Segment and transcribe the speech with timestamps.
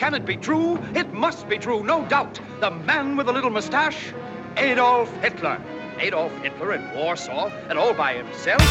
[0.00, 0.78] Can it be true?
[0.94, 2.40] It must be true, no doubt.
[2.60, 4.14] The man with the little mustache,
[4.56, 5.60] Adolf Hitler.
[5.98, 8.62] Adolf Hitler in Warsaw and all by himself.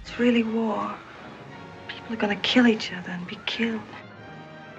[0.00, 0.94] It's really war.
[1.88, 3.80] People are gonna kill each other and be killed.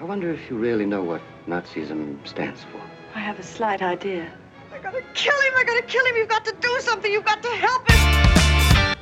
[0.00, 2.80] I wonder if you really know what Nazism stands for.
[3.14, 4.32] I have a slight idea.
[4.70, 5.52] They're gonna kill him!
[5.54, 6.16] They're gonna kill him!
[6.16, 7.12] You've got to do something!
[7.12, 8.21] You've got to help him!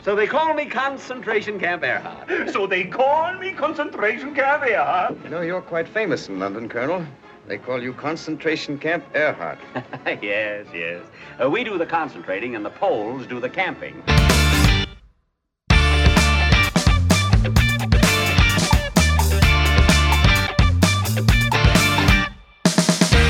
[0.03, 2.27] So they call me Concentration Camp Erhard.
[2.55, 5.23] So they call me Concentration Camp Erhard.
[5.25, 7.05] You know, you're quite famous in London, Colonel.
[7.47, 9.59] They call you Concentration Camp Earhart.
[10.23, 11.03] yes, yes.
[11.39, 14.03] Uh, we do the concentrating and the Poles do the camping.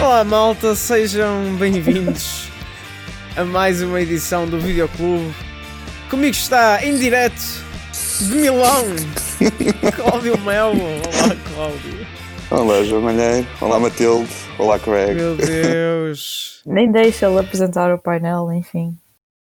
[0.00, 2.48] Olá malta, sejam bem-vindos
[3.37, 5.49] a mais uma edição do Videoclube.
[6.10, 7.41] Comigo está em direto
[8.20, 8.84] de Milão,
[9.95, 10.74] Cláudio Melo.
[10.77, 12.06] Olá Cláudio.
[12.50, 13.46] Olá, João Malheiro.
[13.60, 14.28] Olá, Matilde.
[14.59, 15.14] Olá, Craig.
[15.14, 16.62] Meu Deus.
[16.66, 18.97] Nem deixa ele apresentar o painel, enfim.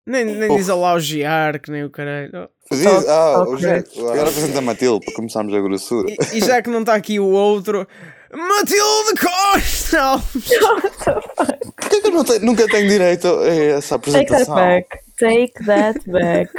[0.07, 2.49] Nem, nem diz olá ao Giar, que nem o caralho.
[2.71, 3.85] Diz- ah, o Craig.
[3.85, 3.99] Jack.
[4.01, 6.11] Agora apresenta a Matilde para começarmos a grossura.
[6.11, 7.87] E, e já que não está aqui o outro,
[8.31, 10.19] Matilde Costa!
[11.81, 14.55] Porquê é que eu não tenho- nunca tenho direito a essa Take that apresentação?
[14.55, 14.99] back.
[15.19, 16.51] Take that back.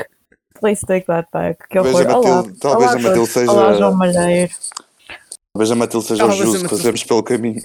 [0.59, 1.67] Please take that back.
[1.69, 2.07] Que Talvez horror.
[2.11, 4.53] a Olá, Matilde- talvez olá a Matilde seja- Olá, João Malheiro.
[5.53, 7.61] Talvez a Matilde seja Talvez o a justo que fazemos pelo caminho.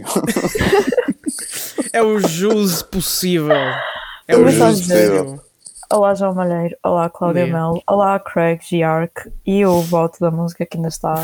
[1.92, 3.48] É o jus possível.
[4.28, 5.40] É o jus possível.
[5.92, 6.76] Olá, João Malheiro.
[6.82, 7.46] Olá, Cláudia.
[7.46, 7.82] Melo.
[7.86, 9.30] Olá, Craig Giark.
[9.46, 11.14] E o voto da música que ainda está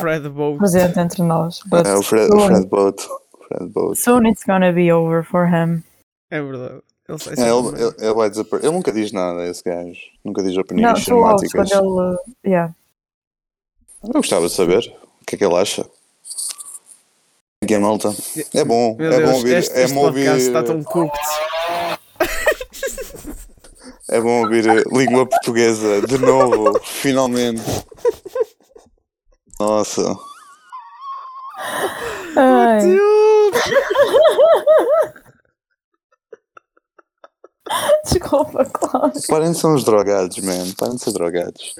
[0.58, 1.60] presente entre nós.
[1.66, 3.02] But É o Fred, o soon, Fred Boat.
[3.48, 3.98] Fred Boat.
[3.98, 5.82] soon it's gonna be over for him.
[6.30, 6.80] É verdade.
[7.10, 8.68] Ele sai É, ele, ele, ele vai desaparecer.
[8.68, 9.98] Ele nunca diz nada, esse gajo.
[10.24, 11.70] Nunca diz Não, opiniões ouves cinemáticas.
[11.70, 12.18] quando ele.
[12.46, 12.74] Yeah.
[14.04, 15.84] Eu gostava de saber o que é que ele acha.
[17.66, 18.14] Que é malta.
[18.54, 18.96] É bom.
[18.96, 19.56] Meu é Deus, bom ouvir.
[19.56, 20.34] este, é este bom ouvir.
[20.36, 21.18] está tão cooked.
[24.08, 27.62] É bom ouvir língua portuguesa de novo, finalmente.
[29.60, 30.16] Nossa.
[32.36, 32.80] Ai,
[38.04, 39.20] desculpa, Cláudio.
[39.28, 40.72] Parem de ser uns drogados, man.
[40.78, 41.74] Parem de ser drogados.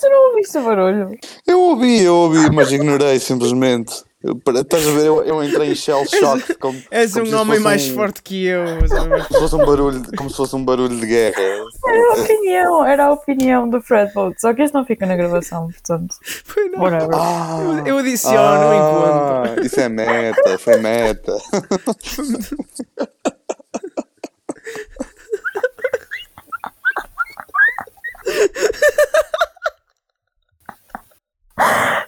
[0.00, 1.18] Tu não ouviste o barulho?
[1.46, 4.04] Eu ouvi, eu ouvi, mas ignorei simplesmente.
[4.22, 5.06] Eu, para- estás a ver?
[5.06, 6.54] Eu, eu entrei em shell shock.
[6.56, 8.64] Como, És como um homem mais um- forte que eu.
[8.88, 11.40] Como se fosse um barulho, como se fosse um barulho de guerra.
[11.40, 14.34] Era a opinião, era a opinião do Fred Bolt.
[14.38, 16.14] Só que isto não fica na gravação, portanto.
[16.44, 16.80] Foi não.
[16.80, 17.08] Whatever.
[17.12, 19.60] Ah, Eu adiciono enquanto.
[19.60, 21.36] ah, isso é meta, foi meta.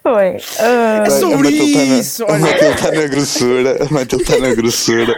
[0.08, 0.36] Foi.
[0.58, 2.38] ah, É sobre A Matilde tá na- isso, A olha.
[2.40, 3.76] Matilde está na grossura.
[3.84, 5.14] A Matilde está na grossura.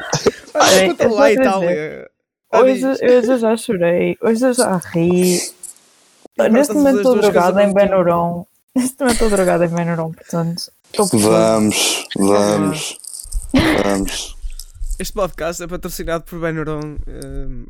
[0.54, 1.32] Olha, eu lá.
[1.32, 2.10] Itália.
[2.52, 3.02] Ah, hoje, hoje
[3.32, 5.40] eu já chorei, hoje eu já ri.
[6.50, 7.72] Neste momento estou drogada em.
[7.72, 8.44] Benuron.
[8.74, 10.62] Neste momento estou drogada em Benuron, portanto.
[11.12, 12.98] Vamos, vamos,
[13.84, 14.36] vamos.
[14.98, 16.96] Este podcast é patrocinado por Benuron.
[17.06, 17.64] hum,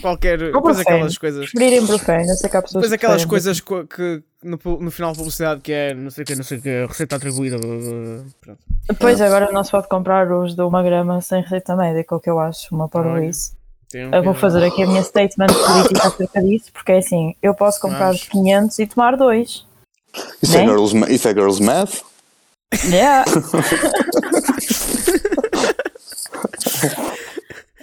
[0.00, 0.38] qualquer.
[0.38, 0.96] Depois Brufeno.
[0.96, 1.50] aquelas coisas.
[1.54, 5.16] Eu sei que há pessoas Depois que aquelas coisas co- que no, no final da
[5.16, 7.58] publicidade que é não sei o que, não sei o que, receita atribuída.
[7.58, 8.24] blá, blá, blá.
[8.40, 8.58] Pronto.
[8.88, 12.30] Depois agora não se pode comprar os de uma grama sem receita médica, o que
[12.30, 13.52] eu acho uma parvoíce.
[13.94, 17.34] Um Eu vou que- fazer aqui a minha statement política acerca disso, porque é assim,
[17.42, 18.24] eu posso comprar Vamos.
[18.24, 19.64] 500 e tomar dois.
[20.42, 20.66] Isso é, Né?
[20.66, 22.00] girls, isso é girls math?
[22.86, 23.24] Yeah.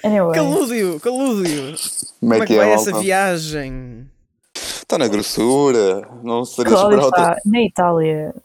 [0.03, 1.75] anyway, Calúdio, calúdio.
[2.19, 4.07] Como é que é, vai essa viagem?
[4.53, 6.07] Está na grossura.
[6.23, 8.35] Não seria, de Cláudio esperar outra, está na Itália.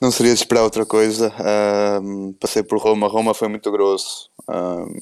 [0.00, 1.32] não seria de esperar outra coisa.
[1.38, 3.08] Ahm, passei por Roma.
[3.08, 4.28] Roma foi muito grosso.
[4.48, 4.92] Ahm,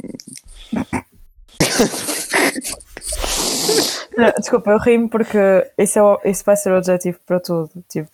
[4.16, 5.38] Não, Desculpa, eu rimo porque
[5.76, 7.70] isso, é o- isso vai ser o objetivo para tudo.
[7.88, 8.08] Tipo,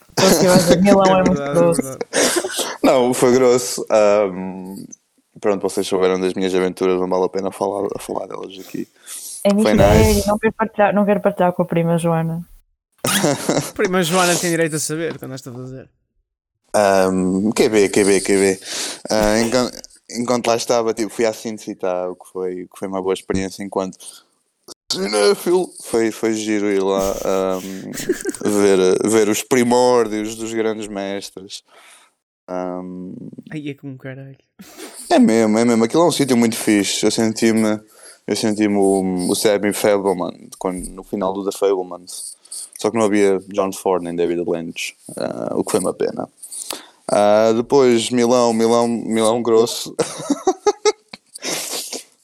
[0.81, 1.99] Milão é muito verdade, é grosso.
[2.83, 3.87] não, foi grosso.
[3.91, 4.85] Ahm,
[5.43, 6.99] pronto, vocês souberam das minhas aventuras.
[6.99, 8.89] Não vale a pena falar, falar delas aqui.
[9.45, 10.27] É Foi nice.
[10.27, 12.47] não, quero partilhar, não quero partilhar com a prima Joana.
[13.75, 15.91] Prima Joana tem direito a saber quando estás a fazer.
[17.13, 18.61] Um, QB, QB, QB.
[19.11, 19.79] Ah, enquanto,
[20.13, 23.13] enquanto lá estava, tipo, fui à síntese e tal, que foi, que foi uma boa
[23.13, 23.99] experiência enquanto
[24.93, 25.69] cinéfilo.
[25.83, 27.91] Foi, foi giro ir lá ahm,
[28.45, 31.63] ver, ver os primórdios dos grandes mestres.
[32.49, 33.15] Ahm,
[33.51, 34.37] Aí é como caralho.
[35.11, 35.85] é mesmo, é mesmo.
[35.85, 37.05] Aquilo é um sítio muito fixe.
[37.05, 37.81] Eu senti-me
[38.27, 42.37] eu senti-me o, o Sammy Fableman quando, no final do The Fablemans.
[42.79, 46.29] Só que não havia John Ford nem David Lynch, ah, o que foi uma pena.
[47.09, 49.95] Ah, depois Milão, Milão, Milão grosso.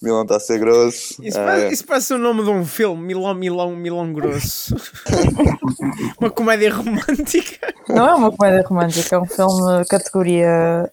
[0.01, 1.15] Milão está a ser grosso.
[1.23, 4.77] Isso, Ah, parece, isso parece o nome de um filme, Milão, Milão, Milão Grosso.
[6.21, 7.75] Uma comédia romântica.
[7.89, 10.91] Não é uma comédia romântica, é um filme categoria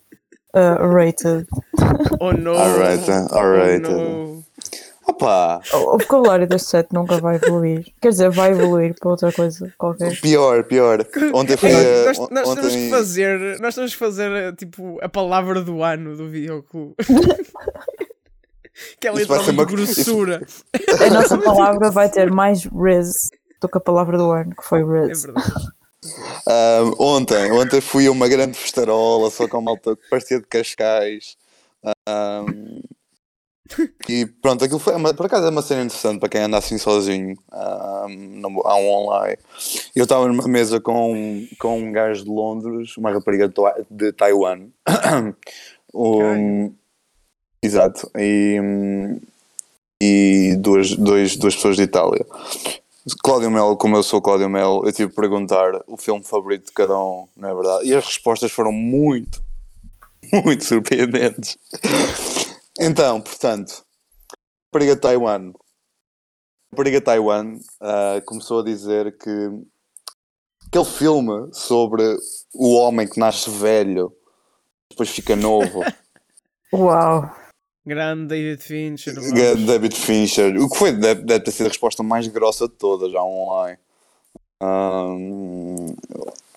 [0.55, 1.45] uh, rated.
[2.19, 2.55] Oh no.
[2.57, 4.35] Alright, uh, alright, Oh.
[5.07, 7.85] Opa, O vocabulário deste set nunca vai evoluir.
[8.01, 10.19] Quer dizer, vai evoluir para outra coisa qualquer.
[10.19, 11.05] pior, pior.
[11.31, 11.69] Ontem foi.
[11.71, 12.85] a- Nós, nós temos ontem...
[12.85, 16.95] que fazer, nós temos que fazer eh, tipo a palavra do ano do videoclube.
[18.99, 20.47] que é Isso ser literalmente uma- grossura.
[21.05, 23.29] A nossa palavra vai ter mais riz
[23.61, 25.23] do que a palavra do ano, que foi É riz.
[25.23, 25.53] verdade.
[26.99, 31.35] Ontem, ontem fui a uma grande festarola, só com malta que parecia de Cascais.
[34.07, 36.77] E pronto, aquilo foi uma, por acaso é uma cena interessante para quem anda assim
[36.77, 37.35] sozinho
[38.37, 39.37] no- há um online.
[39.95, 43.51] Eu estava numa mesa com, com um gajo de Londres, uma rapariga
[43.89, 44.67] de Taiwan.
[45.97, 46.75] Um,
[47.61, 48.09] exato.
[48.17, 48.59] E,
[50.01, 52.25] e duas, dois, duas pessoas de Itália.
[53.23, 56.71] Cláudio Melo, como eu sou Cláudio Melo, eu tive de perguntar o filme favorito de
[56.71, 57.87] cada um, não é verdade?
[57.87, 59.43] E as respostas foram muito,
[60.43, 61.57] muito surpreendentes.
[62.79, 63.85] Então, portanto,
[64.71, 65.53] Periga Taiwan.
[66.75, 69.49] Periga Taiwan ah, começou a dizer que
[70.67, 72.03] aquele filme sobre
[72.53, 74.11] o homem que nasce velho,
[74.89, 75.81] depois fica novo,
[76.73, 77.33] Uau!
[77.85, 79.13] Grande David Fincher.
[79.15, 79.65] vamos.
[79.65, 83.11] David Fincher, o que foi, deve, deve ter sido a resposta mais grossa de todas,
[83.11, 83.77] já online.
[84.59, 85.93] Ahm,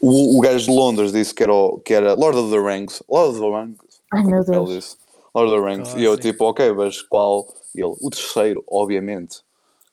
[0.01, 3.03] o, o gajo de Londres disse que era, o- que era Lord of the Rings.
[3.09, 3.79] Lord of the Rings.
[4.13, 4.69] Ai meu Ele Deus.
[4.71, 4.97] disse.
[5.35, 5.89] Lord of the Rings.
[5.95, 6.23] E eu Clássico.
[6.33, 7.47] tipo, ok, mas qual?
[7.75, 9.41] E ele, o terceiro, obviamente.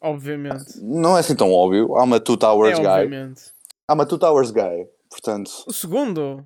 [0.01, 0.79] Obviamente.
[0.81, 1.87] Não é assim tão óbvio.
[1.97, 2.87] I'm a Two Towers É guy.
[3.05, 3.41] obviamente.
[3.91, 4.87] I'm a Two Towers guy.
[5.09, 6.45] Portanto, O segundo.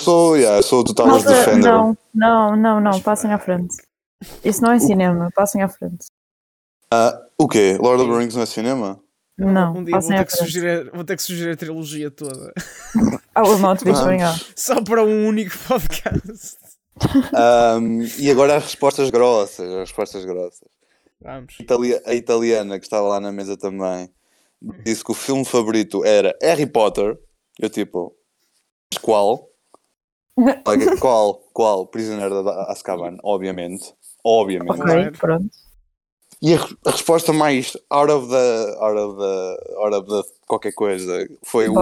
[0.00, 1.70] sou, yeah, sou o Two Towers Defender.
[1.70, 3.74] não, não, não, não, passem à frente.
[4.44, 6.06] Isso não é cinema, passem à frente.
[6.90, 7.76] Ah, o quê?
[7.80, 9.00] Lord of the Rings não é cinema?
[9.38, 10.44] Não, um dia vou passem ter, à que frente.
[10.44, 12.52] sugerir, vou ter que sugerir a trilogia toda.
[12.94, 13.94] Not Ah.
[13.94, 14.44] showing up.
[14.54, 16.56] Só para um único podcast.
[17.34, 19.66] Ahm, e agora as respostas grossas.
[19.68, 20.68] As respostas grossas.
[21.20, 21.56] Vamos.
[22.04, 24.10] A italiana que estava lá na mesa também
[24.84, 27.18] disse que o filme favorito era Harry Potter.
[27.58, 28.14] Eu tipo,
[28.92, 29.48] mas qual?
[31.00, 31.34] Qual?
[31.52, 31.86] Qual?
[31.86, 33.94] Prisioneiro da Azkaban, obviamente.
[34.24, 34.70] Obviamente.
[34.70, 35.12] Ok, Claro.
[35.18, 35.50] pronto.
[36.40, 40.72] E a, a resposta mais out of the, out of the, out of the qualquer
[40.72, 41.74] coisa foi o,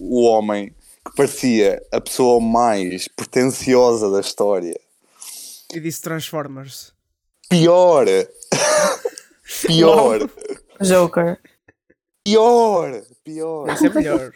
[0.00, 0.74] o homem
[1.04, 4.78] que parecia a pessoa mais pretenciosa da história.
[5.72, 6.92] E disse Transformers.
[7.48, 8.06] Pior!
[9.66, 10.28] Pior!
[10.80, 11.38] Joker.
[12.24, 13.02] Pior!
[13.24, 13.68] Pior!
[13.70, 14.32] Esse é melhor.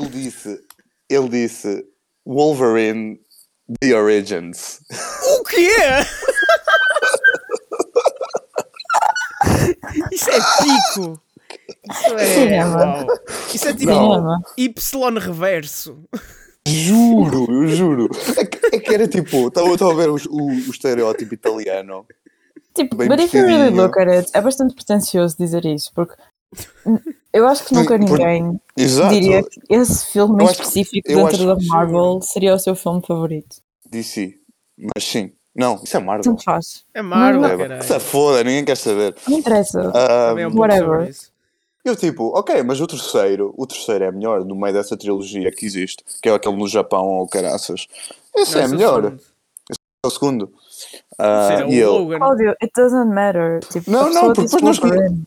[0.00, 0.60] Ele disse,
[1.08, 1.86] ele disse
[2.26, 3.20] Wolverine
[3.80, 4.80] The Origins.
[5.38, 5.68] o quê?
[10.12, 11.20] Isso é pico.
[11.90, 12.26] Isso é.
[12.34, 13.06] Cinema.
[13.54, 13.90] Isso é tipo.
[14.56, 15.98] Y reverso.
[16.66, 18.08] Juro, eu juro.
[18.38, 22.06] É que, é que era tipo, estava a ver o, o, o estereótipo italiano.
[22.74, 26.14] Tipo, Bem but if you really look at it, é bastante pretencioso dizer isso, porque
[27.32, 29.12] eu acho que nunca por- ninguém Exato.
[29.14, 33.56] diria que esse filme Eu que- específico dentro da Marvel seria o seu filme favorito.
[33.90, 34.34] DC.
[34.76, 35.32] Mas sim.
[35.54, 36.24] Não, isso é Marvel.
[36.24, 36.84] Tanto faz.
[36.92, 37.80] É Marvel, Não, É, caralho.
[37.80, 39.14] que se foda, ninguém quer saber.
[39.28, 39.92] Não interessa.
[39.94, 41.08] Ah, é um pouco whatever.
[41.08, 41.30] isso.
[41.84, 45.64] eu tipo, ok, mas o terceiro, o terceiro é melhor no meio dessa trilogia que
[45.64, 47.86] existe, que é aquele no Japão ou caraças.
[48.34, 49.02] Esse Não, é esse melhor.
[49.02, 49.20] segundo.
[50.02, 50.52] É o segundo.
[51.12, 52.18] Esse é o e ele, Logan.
[52.18, 53.60] Claudio, it doesn't matter.
[53.70, 55.22] Tipo, Não, não, porque disse depois nós- Wolverine.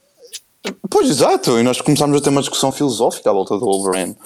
[0.90, 4.18] Pois, exato, e nós começámos a ter uma discussão filosófica à volta do Wolverine.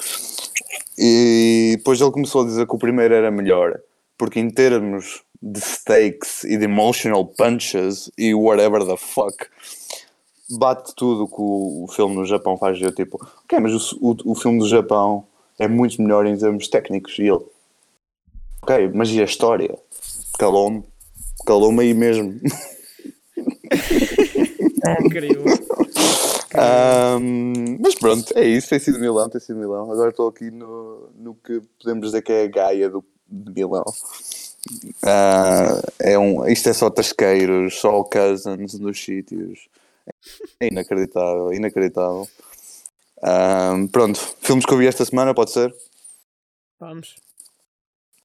[0.98, 3.80] E depois ele começou a dizer que o primeiro era melhor,
[4.18, 9.48] porque em termos de stakes e de emotional punches e whatever the fuck,
[10.58, 12.80] bate tudo que o, o filme no Japão faz.
[12.82, 15.26] Eu tipo, ok, mas o, o, o filme do Japão
[15.58, 17.18] é muito melhor em termos técnicos.
[17.18, 17.46] E ele,
[18.62, 19.78] ok, mas e a história?
[20.38, 20.84] Calou-me,
[21.46, 22.40] calou-me aí mesmo.
[25.06, 25.46] Incrível.
[26.54, 28.70] Ahm, mas pronto, é isso.
[28.70, 29.92] Tem sido Milão, tem sido Milão.
[29.92, 33.86] Agora estou aqui no, no que podemos dizer que é a Gaia do, de Milão.
[35.04, 39.68] Ah, é um, isto é só tasqueiros, só cousins nos sítios.
[40.60, 42.28] É inacreditável, inacreditável.
[43.24, 45.74] Ahm, pronto, filmes que eu vi esta semana, pode ser?
[46.80, 47.16] Vamos.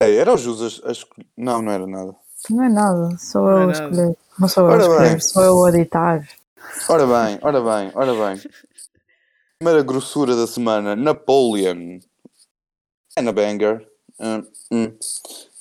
[0.01, 1.27] Ei, era o Jus a, a escolher.
[1.35, 2.15] Não, não era nada.
[2.49, 3.83] Não é nada, sou Não é eu a nada.
[3.83, 4.17] escolher.
[4.39, 5.19] Não sou eu a escolher, bem.
[5.19, 6.29] sou eu a editar.
[6.89, 8.41] Ora bem, ora bem, ora bem.
[9.59, 11.99] Primeira grossura da semana, Napoleon.
[13.15, 13.87] É na banger.
[14.19, 14.97] hum, hum.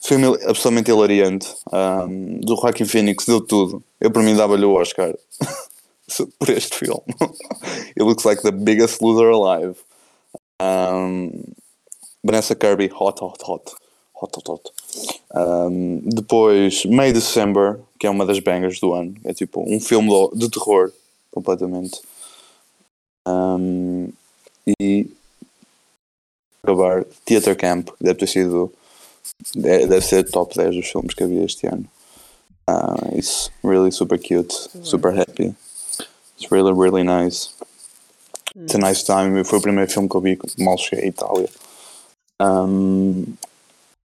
[0.06, 1.52] Filme absolutamente hilariante.
[1.72, 3.82] Um, do Joaquin Phoenix deu tudo.
[4.00, 5.12] Eu para mim dava-lhe o Oscar
[6.38, 7.02] por este filme.
[7.98, 9.74] It looks like the biggest loser alive.
[10.62, 11.42] Um,
[12.22, 13.74] Vanessa Kirby, hot, hot, hot.
[14.14, 14.70] Hot, hot, hot.
[15.34, 19.12] Um, depois, May December, que é uma das bangers do ano.
[19.24, 20.92] É tipo um filme de, terror,
[21.32, 22.00] completamente.
[23.26, 24.12] Um,
[24.80, 25.10] e
[26.62, 28.72] acabar Theater Camp, deve ter sido
[29.54, 31.84] deve ser top 10 dos filmes que havia este ano.
[32.68, 34.52] Uh, it's really super cute,
[34.82, 35.54] super happy.
[36.38, 37.50] It's really, really nice.
[38.56, 39.44] It's a nice time.
[39.44, 41.48] Foi o primeiro filme que eu vi mal cheguei à Itália.
[42.42, 43.24] Um,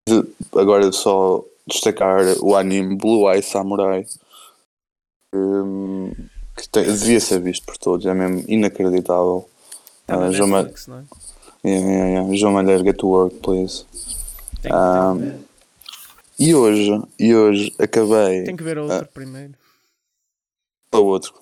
[0.07, 4.05] de- agora só destacar o anime Blue Eye Samurai.
[5.33, 6.11] um,
[6.55, 9.49] que tem- devia ser visto por todos, é mesmo inacreditável.
[10.07, 10.61] Tá na Ah, João é?
[11.65, 12.35] Yeah, yeah, yeah.
[12.35, 13.85] João Malheiro, get to work, please.
[14.69, 15.45] Tem, tem, que-
[16.37, 19.53] E hoje, e hoje acabei tem que ver outro primeiro.
[20.91, 21.33] o outro.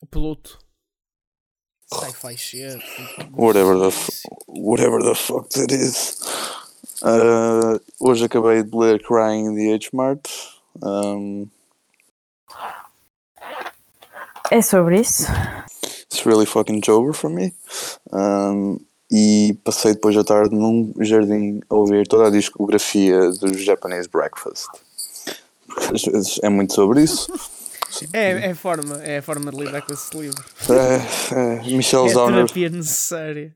[0.00, 0.58] O piloto.
[1.92, 2.82] Sci-fi shit.
[3.32, 3.94] Whatever the,
[4.48, 6.18] whatever the fuck that is.
[7.02, 10.28] Uh, hoje acabei de ler Crying in the H-Mart.
[10.82, 11.48] Um,
[14.50, 15.24] É sobre isso.
[16.10, 17.54] it's really fucking Jover for me.
[18.12, 18.78] Um,
[19.12, 24.68] e passei depois da tarde num jardim a ouvir toda a discografia do Japanese Breakfast.
[25.92, 27.30] Às vezes é muito sobre isso.
[28.10, 30.42] É, é a forma, é a forma de lidar com esse livro.
[30.70, 33.54] É, é, Michelle É a Zauner terapia necessária.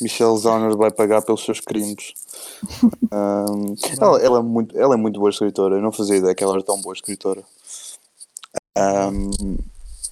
[0.00, 2.14] Michelle Zauner vai pagar pelos seus crimes.
[3.12, 5.76] Um, ela, ela é muito, ela é muito boa escritora.
[5.76, 7.44] Eu não fazia ideia que ela era tão boa escritora.
[8.76, 9.58] Um,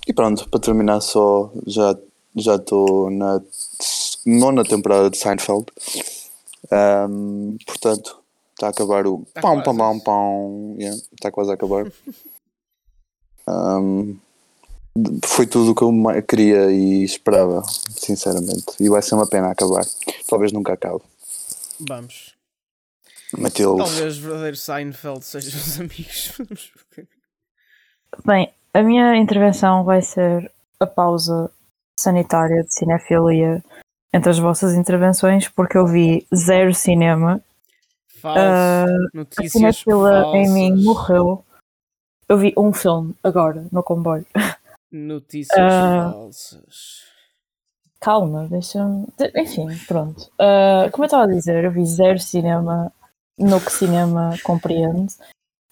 [0.06, 1.96] e pronto, para terminar só, já
[2.36, 3.40] já estou na
[4.26, 5.66] nona temporada de Seinfeld.
[6.70, 10.76] Um, portanto, está a acabar o Tá pão, pão, pão, pão.
[10.78, 11.90] Yeah, está quase a acabar.
[13.44, 14.16] Um,
[15.24, 18.66] foi tudo o que eu queria e esperava, sinceramente.
[18.78, 19.84] E vai ser uma pena acabar.
[20.28, 21.02] Talvez nunca acabe.
[21.80, 22.36] Vamos.
[23.36, 23.78] Matilde.
[23.78, 26.40] Talvez o verdadeiro Seinfeld seja os amigos.
[28.24, 31.50] Bem, a minha intervenção vai ser a pausa
[31.98, 33.64] sanitária de cinefilia
[34.12, 37.40] entre as vossas intervenções, porque eu vi zero cinema.
[38.20, 38.38] Falso.
[38.40, 41.44] A Notícias cinefila em mim morreu.
[42.28, 44.26] Eu vi um filme agora, no comboio.
[44.90, 46.10] Notícias Ah.
[46.12, 47.02] falsas.
[48.00, 49.06] Calma, deixa-me.
[49.18, 50.30] de- Enfim, pronto.
[50.38, 52.92] Ah, como eu estava a dizer, eu vi zero cinema
[53.38, 55.14] no que cinema compreende.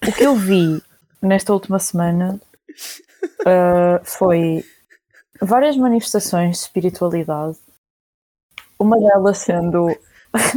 [0.07, 0.81] O que eu vi
[1.21, 2.39] nesta última semana
[3.45, 4.63] ah, foi
[5.41, 7.57] várias manifestações de espiritualidade.
[8.81, 9.95] Uma delas sendo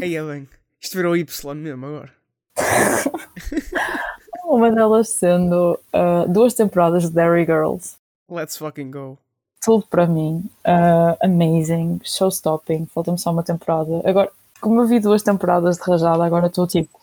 [0.00, 0.48] Aí é bem.
[0.80, 2.10] Isto virou Y mesmo agora.
[4.48, 7.96] uma delas sendo ah, duas temporadas de Derry Girls.
[8.30, 9.18] Let's fucking go.
[9.62, 10.48] tudo para mim.
[10.64, 12.86] ah, amazing, showstopping.
[12.86, 14.00] Falta-me só uma temporada.
[14.08, 16.98] Agora, como eu vi duas temporadas de rajada, agora estou tipo.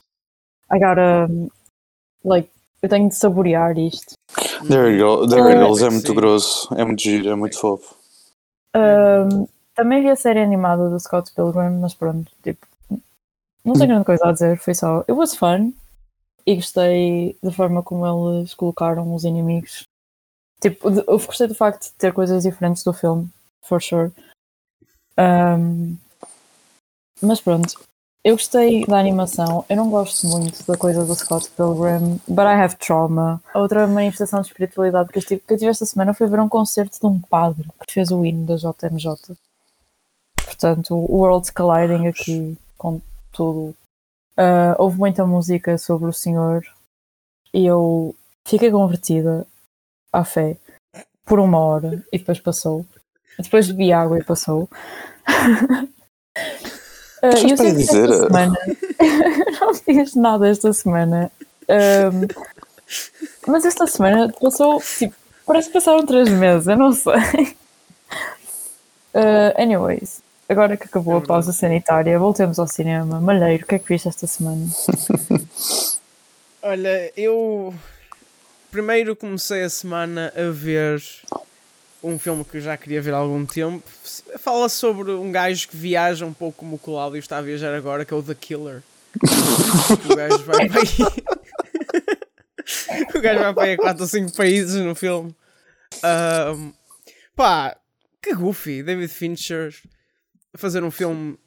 [0.67, 1.29] Agora,
[2.25, 2.49] like,
[2.81, 4.15] eu tenho de saborear isto.
[4.67, 5.85] There Ah, go.
[5.85, 6.73] É muito grosso.
[6.73, 7.29] É muito giro.
[7.29, 7.95] É muito fofo.
[8.73, 12.65] Ahm, também vi a série animada do Scott Pilgrim, mas pronto, tipo,
[13.63, 14.57] não tenho grande coisa a dizer.
[14.57, 14.99] Foi só.
[15.01, 15.73] It was fun.
[16.45, 19.83] E gostei da forma como eles colocaram os inimigos.
[20.59, 23.29] Tipo, eu gostei do facto de ter coisas diferentes do filme,
[23.63, 24.11] for sure.
[25.17, 25.97] Ahm,
[27.21, 27.79] mas pronto,
[28.23, 29.65] eu gostei da animação.
[29.69, 33.41] Eu não gosto muito da coisa do Scott Pilgrim, but I have trauma.
[33.53, 36.49] Outra manifestação de espiritualidade que eu tive, que eu tive esta semana foi ver um
[36.49, 39.35] concerto de um padre que fez o hino da JMJ.
[40.61, 43.01] Portanto, o Worlds Colliding aqui com
[43.31, 43.75] tudo.
[44.37, 46.63] Ah, houve muita música sobre o Senhor
[47.51, 48.15] e eu
[48.45, 49.47] fiquei convertida
[50.13, 50.57] à fé
[51.25, 52.85] por uma hora e depois passou.
[53.39, 54.69] Depois bebi água e passou.
[57.23, 58.57] Ah, Mas eu que dizer, esta semana
[59.61, 61.31] não fiz nada esta semana.
[61.69, 62.27] Ahm,
[63.45, 65.13] mas esta semana passou, tipo,
[65.45, 67.55] parece que passaram três meses, eu não sei.
[69.13, 73.21] Ah, anyways, agora que acabou a pausa sanitária, voltemos ao cinema.
[73.21, 74.67] Malheiro, o que é que viste esta semana?
[76.61, 77.73] Olha, eu
[78.69, 81.01] primeiro comecei a semana a ver
[82.03, 83.81] um filme que eu já queria ver há algum tempo.
[84.39, 88.03] Fala sobre um gajo que viaja um pouco como o Cláudio está a viajar agora,
[88.03, 88.83] que é o The Killer.
[90.05, 90.87] o gajo vai para aí.
[93.15, 95.33] o gajo vai para aí a 4 ou 5 países no filme.
[96.03, 96.73] Ahm,
[97.35, 97.77] pá,
[98.21, 99.73] que goofy, David Fincher
[100.55, 101.37] fazer um filme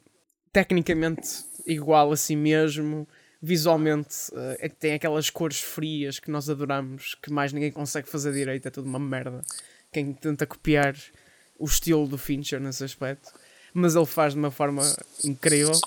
[0.51, 3.07] tecnicamente igual a si mesmo
[3.41, 8.67] visualmente que tem aquelas cores frias que nós adoramos, que mais ninguém consegue fazer direito,
[8.67, 9.41] é tudo uma merda.
[9.91, 10.95] Quem tenta copiar
[11.59, 13.31] o estilo do Fincher nesse aspecto,
[13.73, 14.81] mas ele faz de uma forma
[15.23, 15.79] incrível.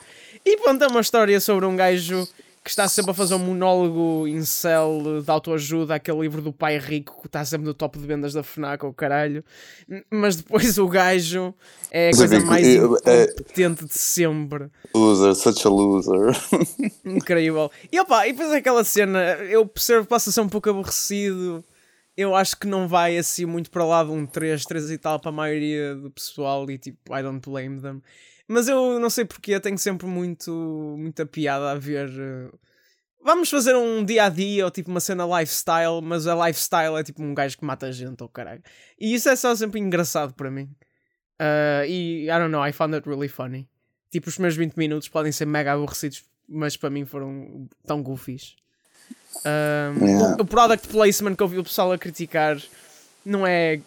[0.45, 2.29] E pronto, é uma história sobre um gajo
[2.63, 7.21] que está sempre a fazer um monólogo incel de autoajuda, aquele livro do pai rico
[7.21, 9.45] que está sempre no top de vendas da FNAC ou caralho,
[10.11, 11.55] mas depois o gajo
[11.91, 14.71] é a coisa mais é- incompetente de sempre.
[14.95, 16.37] Loser, such a loser.
[17.05, 17.71] Incrível.
[17.91, 21.65] E opa, e depois aquela cena, eu percebo que possa ser um pouco aborrecido.
[22.17, 25.21] Eu acho que não vai assim muito para lá de um 3, 3 e tal
[25.21, 28.03] para a maioria do pessoal e tipo, I don't blame them.
[28.49, 30.51] Mas eu não sei porque, tenho sempre muito,
[30.99, 32.09] muita piada a ver.
[32.19, 32.51] eh,
[33.23, 37.03] Vamos fazer um dia a dia ou tipo uma cena lifestyle, mas a lifestyle é
[37.03, 38.63] tipo um gajo que mata gente ou caralho.
[38.99, 40.71] E isso é só sempre engraçado para mim.
[41.39, 43.69] Ah, e I don't know, I found it really funny.
[44.11, 48.57] Tipo, os primeiros 20 minutos podem ser mega aborrecidos, mas para mim foram tão goofies.
[49.45, 50.37] Um, Yeah.
[50.39, 52.57] o, o product placement que eu vi o pessoal a criticar
[53.25, 53.81] não é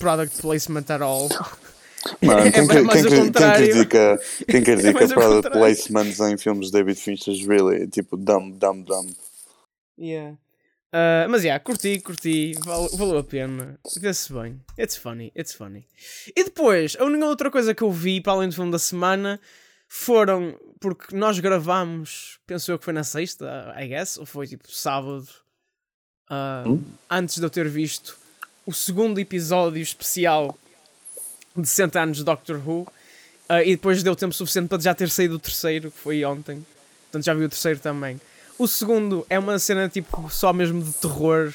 [0.00, 1.28] product placement at all.
[2.22, 3.66] Mano, É quem, mais quem, cri- quem contrário.
[3.70, 8.52] critica, quem critica mais o product placements em filmes de David Fincher, really, tipo, dumb,
[8.52, 9.14] dumb, dumb.
[9.98, 10.36] Yeah.
[10.90, 13.78] Uh, mas yeah, curti, curti, val- valeu a pena.
[14.00, 14.58] Vê-se bem.
[14.78, 15.84] It's funny, it's funny.
[16.34, 19.38] E depois, a única outra coisa que eu vi para além do filme da semana
[19.88, 24.70] foram porque nós gravámos, penso eu que foi na sexta, I guess, ou foi tipo
[24.70, 25.28] sábado,
[26.30, 28.16] uh, antes de eu ter visto
[28.64, 30.56] o segundo episódio especial
[31.56, 32.82] de 60 anos de Doctor Who.
[32.82, 36.64] uh, e depois deu tempo suficiente para já ter saído o terceiro, que foi ontem.
[37.04, 38.20] Portanto, já vi o terceiro também.
[38.58, 41.52] O segundo é uma cena tipo só mesmo de terror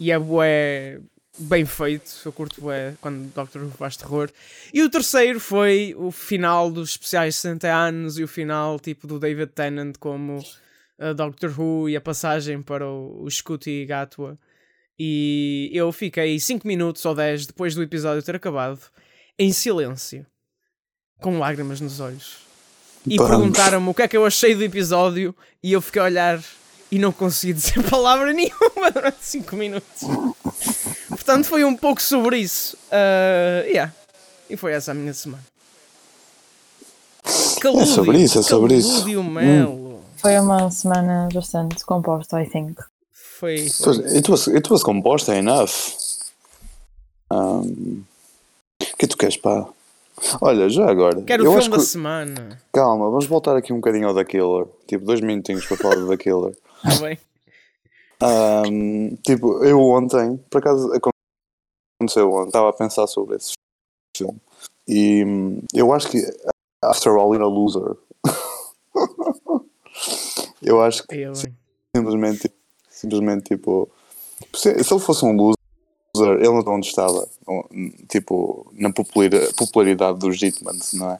[0.00, 0.98] e é bué
[1.38, 2.10] bem feito.
[2.24, 4.30] Eu curto bué quando Doctor Who faz terror.
[4.72, 9.06] E o terceiro foi o final dos especiais de 60 anos e o final tipo
[9.06, 14.38] do David Tennant como uh, Doctor Who e a passagem para o, Scooty Gatwa.
[14.98, 18.80] E eu fiquei 5 minutos ou 10 depois do episódio ter acabado
[19.38, 20.26] em silêncio,
[21.20, 22.44] com lágrimas nos olhos.
[23.06, 26.42] E perguntaram-me o que é que eu achei do episódio e eu fiquei a olhar
[26.90, 30.02] e não consegui dizer palavra nenhuma durante 5 minutos.
[31.08, 32.76] Portanto, foi um pouco sobre isso.
[32.90, 33.92] Ah, yeah.
[34.48, 35.42] E foi essa a minha semana.
[37.26, 39.04] É sobre isso, é sobre isso.
[39.22, 40.02] Melo.
[40.16, 42.76] Foi uma semana bastante composta, I think.
[43.12, 44.16] Foi, foi.
[44.16, 45.70] It was, it was composta enough.
[47.30, 48.02] Um,
[49.06, 49.68] que tu queres, pá?
[50.40, 51.22] Olha, já agora.
[51.22, 52.60] Quero o filme da que- semana.
[52.72, 54.66] Calma, vamos voltar aqui um bocadinho ao The Killer.
[54.86, 56.56] Tipo, dois minutinhos para falar do The Killer.
[56.84, 57.18] Tá bem?
[58.22, 63.52] Um, tipo, eu ontem, por acaso aconteceu ontem, estava a pensar sobre esse
[64.16, 64.38] filme.
[64.86, 66.18] E hum, eu acho que,
[66.82, 67.96] after all, you're a loser.
[70.62, 71.16] eu acho que
[71.96, 72.50] simplesmente,
[72.88, 73.90] simplesmente tipo,
[74.54, 75.53] se, se ele fosse um loser,
[76.14, 77.28] ele não onde estava,
[78.08, 81.18] tipo, na popularidade, dos Hitmans, não é?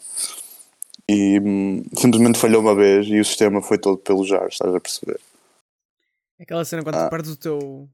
[1.08, 4.80] E hum, simplesmente falhou uma vez e o sistema foi todo pelo jar, estás a
[4.80, 5.20] perceber?
[6.40, 7.06] Aquela cena quando Ah.
[7.06, 7.88] tu perdes o teu,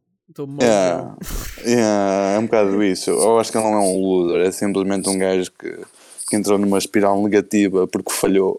[0.47, 0.63] mojo.
[0.63, 1.17] Yeah.
[1.65, 3.11] Yeah, é um bocado isso.
[3.11, 5.85] Eu acho que ele não é um loser, é simplesmente um gajo que,
[6.29, 8.57] que entrou numa espiral negativa porque falhou.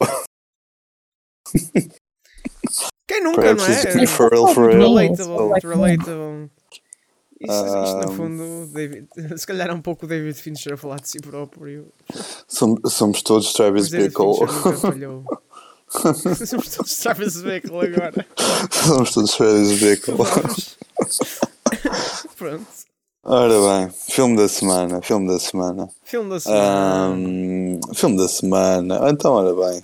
[3.07, 3.89] Quem nunca, Perhaps não é?
[3.89, 4.77] a referral for him.
[4.79, 6.51] Relatable,
[7.41, 10.77] Isto, isto no Um, fundo, David, se calhar é um pouco o David Fincher a
[10.77, 11.87] falar de si próprio.
[12.47, 14.33] Somos, somos todos Travis Bickle.
[16.45, 18.25] Somos todos Travis Bickle agora.
[18.71, 20.15] Somos todos Travis Bickle.
[22.37, 22.65] Pronto.
[23.23, 25.89] Ora bem, filme da semana, filme da semana.
[26.03, 27.13] Filme da semana.
[27.13, 29.09] Ahm, filme da semana.
[29.09, 29.81] Então, ora bem.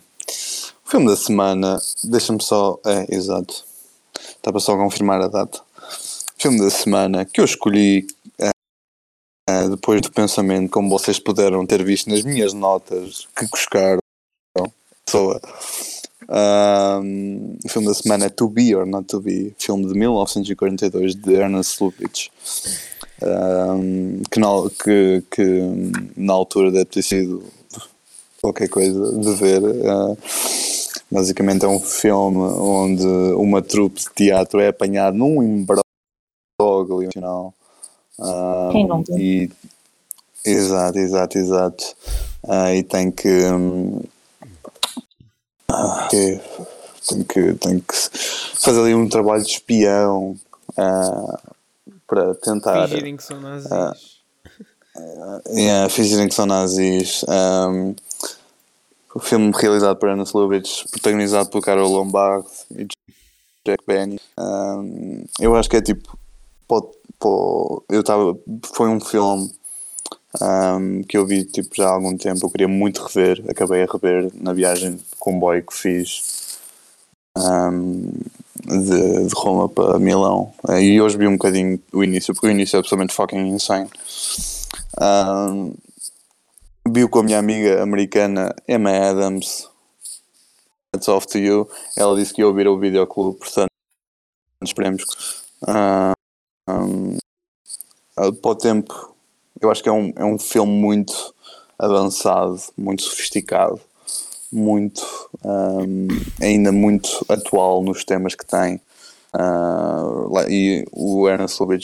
[0.86, 2.80] O filme da semana, deixa-me só.
[2.86, 3.66] É, exato.
[4.18, 5.60] Estava só a confirmar a data.
[6.48, 8.08] Filme da semana que eu escolhi
[9.50, 14.00] ah, depois do pensamento, como vocês puderam ter visto nas minhas notas que cuscaram.
[15.06, 15.42] Pessoa.
[16.30, 21.16] Ahm, o filme da semana é To Be or Not To Be, filme de 1942
[21.16, 22.30] de Ernest Lubitsch.
[23.22, 24.48] Ahm, que, na,
[24.82, 25.62] que, que
[26.16, 27.44] na altura deve ter sido
[28.42, 29.62] qualquer coisa de ver.
[29.86, 30.16] ah,
[31.12, 33.06] basicamente é um filme onde
[33.36, 35.66] uma trupe de teatro é apanhada num
[36.68, 37.54] imbróglio nacional.
[38.20, 39.18] Ah, Quem não tem?
[39.20, 39.52] e,
[40.44, 41.84] exato, exato, exato.
[42.48, 44.02] Ah, e tem que, hum,
[45.70, 46.40] ah, que-
[47.08, 47.94] tem que tem que
[48.56, 50.36] fazer ali um trabalho de espião
[50.76, 51.40] ah,
[52.08, 53.72] para tentar Fingirem que são nazis.
[53.72, 53.94] ah,
[55.54, 57.24] Yeah, fingirem que são nazis.
[57.30, 57.94] Um,
[59.14, 62.88] o filme realizado por Ernest Lubitsch, protagonizado por Carol Lombard e
[63.64, 64.20] Jack Benny.
[64.40, 66.18] Um, eu acho que é tipo.
[66.68, 68.38] Pô, eu estava.
[68.74, 69.52] Foi um filme
[70.42, 72.46] um, que eu vi tipo, já há algum tempo.
[72.46, 73.44] Eu queria muito rever.
[73.50, 76.60] Acabei a rever na viagem de comboio que fiz
[77.38, 78.12] um,
[78.66, 80.54] de, de Roma para Milão.
[80.80, 83.90] E hoje vi um bocadinho o início, porque o início é absolutamente fucking insane.
[85.02, 85.74] Um,
[86.88, 89.68] viu com a minha amiga americana Emma Adams.
[90.96, 91.70] It's off to you.
[91.96, 93.72] Ela disse que ia ouvir o videoclube, portanto,
[94.64, 95.14] esperemos que.
[95.64, 96.17] Uh,
[96.68, 97.18] um,
[98.16, 99.16] para o tempo,
[99.62, 101.34] eu acho que é um, é um filme muito
[101.78, 103.80] avançado, muito sofisticado,
[104.52, 106.08] muito um,
[106.42, 108.82] ainda muito atual nos temas que tem.
[109.34, 111.84] Uh, e o Ernest Lubitsch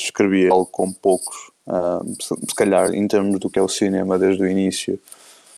[0.00, 4.42] escrevia algo com poucos, uh, se calhar em termos do que é o cinema desde
[4.42, 4.98] o início,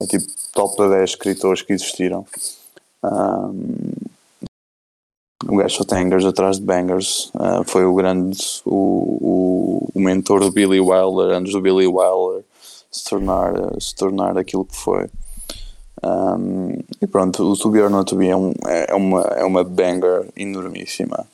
[0.01, 2.27] é tipo top 10 escritores que existiram.
[3.03, 4.10] Um,
[5.49, 7.31] o gajo só tem bangers atrás de bangers.
[7.35, 12.45] Uh, foi o grande, o, o, o, mentor do Billy Wilder, antes do Billy Wilder
[12.91, 15.09] se tornar, se tornar aquilo que foi.
[16.03, 19.45] Um, e pronto, o To Be or Not To Be é, um, é, uma, é
[19.45, 21.27] uma banger enormíssima.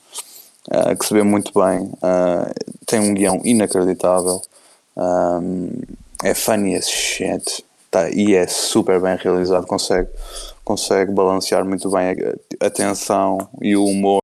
[0.69, 1.83] Uh, que se vê muito bem.
[1.83, 2.53] Uh,
[2.85, 4.41] tem um guião inacreditável.
[4.95, 5.71] Um,
[6.23, 7.65] é funny as shit.
[7.89, 9.65] Tá, e é super bem realizado.
[9.65, 10.09] Consegue
[10.67, 12.13] consegue balancear muito bem
[12.59, 14.21] a, tensão e o humor,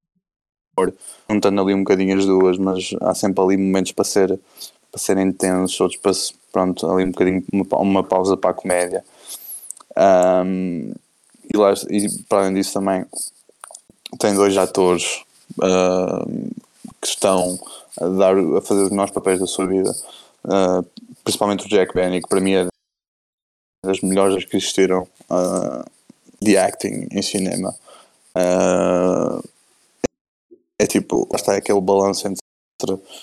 [1.29, 4.37] juntando ali um bocadinho as duas, mas há sempre ali momentos para ser,
[4.91, 6.11] para ser intensos, outros para,
[6.51, 9.05] pronto, ali um bocadinho uma, uma pausa para a comédia.
[10.45, 10.91] Um,
[11.53, 13.05] e, lá, e para além disso também
[14.19, 15.23] tem dois atores
[15.59, 16.53] uh,
[16.99, 17.57] que estão
[18.01, 19.91] a, dar, a fazer os melhores papéis da sua vida,
[20.43, 20.85] uh,
[21.23, 22.67] principalmente o Jack Benny, que para mim é
[23.85, 25.89] das melhores que existiram uh,
[26.43, 27.73] de acting em cinema.
[28.35, 29.43] Uh,
[30.77, 32.41] é tipo, está aquele balanço entre.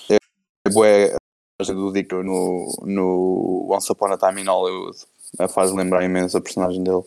[0.09, 0.17] É,
[1.59, 4.97] é do Dick no, no Once Upon a Time in Hollywood.
[5.49, 7.03] Faz lembrar imenso a personagem dele.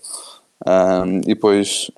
[0.66, 1.90] Um, e depois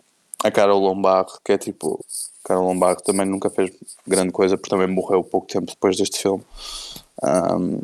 [0.43, 2.05] a Carol Lombard, que é tipo.
[2.45, 3.73] Carol Lombard também nunca fez
[4.07, 6.45] grande coisa porque também morreu pouco tempo depois deste filme.
[7.23, 7.81] Um,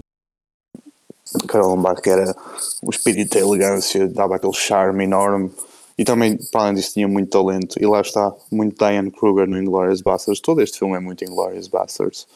[1.49, 2.35] Carol Lombard, que era
[2.81, 5.51] o espírito da elegância, dava aquele charme enorme
[5.99, 7.77] e também, para além disso, tinha muito talento.
[7.81, 10.41] E lá está, muito Diane Kruger no Inglourious Basterds.
[10.41, 12.27] Todo este filme é muito Inglourious Basterds.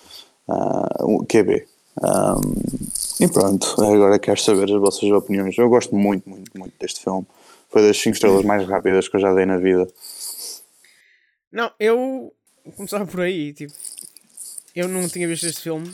[0.49, 1.67] Uh, QB.
[2.03, 5.57] Um, e pronto, agora quero saber as vossas opiniões.
[5.57, 7.27] Eu gosto muito, muito, muito deste filme.
[7.71, 9.89] Foi das 5 estrelas mais rápidas que eu já dei na vida.
[11.51, 12.33] Não, eu
[12.77, 13.53] começava por aí.
[13.55, 13.73] Tipo,
[14.75, 15.91] eu não tinha visto este filme.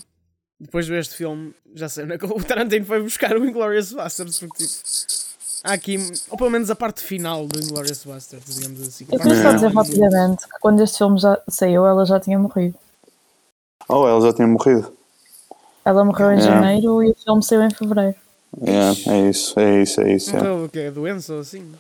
[0.59, 3.45] Depois de ver este filme, já sei onde é que o Tarantino foi buscar o
[3.45, 4.39] Inglourious Basterds.
[4.41, 5.22] Porque, tipo,
[5.63, 5.99] há aqui,
[6.31, 9.07] ou pelo menos a parte final do Inglourious Basterds, digamos assim.
[9.11, 12.77] Eu queria só dizer rapidamente que quando este filme já saiu, ela já tinha morrido.
[13.89, 14.93] Oh, ela já tinha morrido.
[15.85, 16.55] Ela morreu em yeah.
[16.55, 18.17] janeiro e o filme saiu em fevereiro.
[18.61, 20.37] Yeah, é isso, é isso, é isso.
[20.37, 20.91] Morreu o quê?
[20.91, 21.73] Doença ou assim?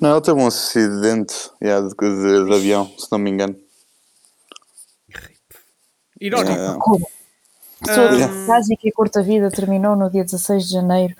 [0.00, 3.54] Não, ela teve um acidente yeah, de, de, de, avião, se não me engano.
[6.20, 6.52] Irónico.
[6.52, 6.78] Yeah.
[7.84, 8.46] Sua um...
[8.46, 11.14] trágica e curta vida terminou no dia 16 de janeiro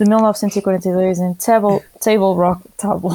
[0.00, 3.10] de 1942 em Table, Table Rock, Table,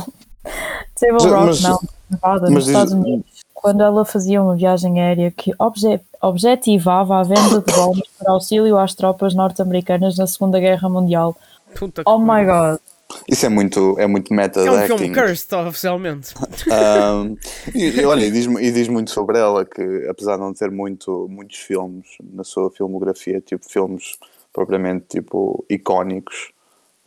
[0.96, 5.52] Table Rock mas, Mountain, Nevada, nos Estados Unidos, quando ela fazia uma viagem aérea que
[5.58, 11.36] obje, objetivava a venda de bombas para auxílio às tropas norte-americanas na Segunda Guerra Mundial.
[11.74, 12.80] Puta oh my god.
[13.28, 14.98] Isso é muito, é muito meta É um acting.
[14.98, 16.34] filme cursed, oficialmente.
[16.70, 17.36] um,
[17.74, 20.70] e, e, olha, e diz, e diz muito sobre ela que, apesar de não ter
[20.70, 24.18] muito, muitos filmes na sua filmografia, tipo filmes
[24.54, 26.55] propriamente tipo icónicos,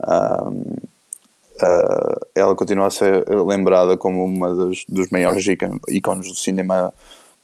[0.01, 0.79] uh,
[2.35, 6.93] ela continua a ser lembrada como uma dos, dos maiores ícones do cinema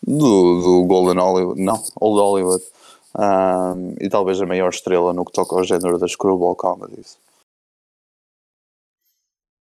[0.06, 2.64] do, do Golden Hollywood, não, Old Hollywood,
[4.00, 7.18] e talvez a maior estrela no que toca ao género das screwball comedies.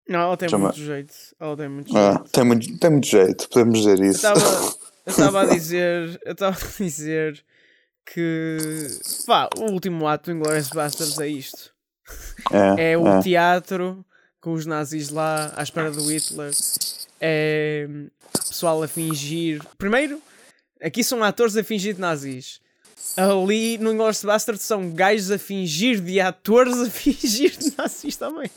[0.09, 0.65] Não, ela tem Chama...
[0.67, 1.15] muito jeito.
[1.39, 2.21] Ela tem muito jeito.
[2.21, 4.27] Ah, tem, muito, tem muito jeito, podemos dizer isso.
[4.27, 4.35] Eu
[5.07, 7.45] estava a dizer, eu estava a dizer
[8.05, 8.59] que
[9.25, 11.73] pá, o último ato do Inglourious Basterds é isto.
[12.53, 13.21] É, é o é.
[13.23, 14.05] teatro
[14.41, 16.53] com os nazis lá à espera do Hitler.
[17.21, 17.87] É
[18.61, 19.63] pessoal a fingir.
[19.79, 20.21] Primeiro,
[20.83, 22.61] aqui são atores a fingir de nazis.
[23.17, 28.51] Ali no Inglourious Basterds são gajos a fingir de atores a fingir de nazis também.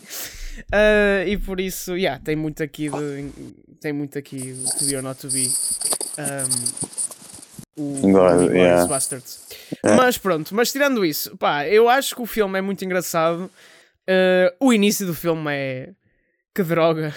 [0.69, 3.31] Uh, e por isso, yeah, tem muito aqui de,
[3.79, 5.49] tem muito aqui to be or not to be.
[6.17, 7.02] Um,
[7.75, 8.86] o yeah.
[8.86, 9.47] Basterds.
[9.83, 9.95] É.
[9.95, 13.49] Mas pronto, mas tirando isso, pá, eu acho que o filme é muito engraçado.
[14.07, 15.89] Uh, o início do filme é.
[16.53, 17.13] Que droga!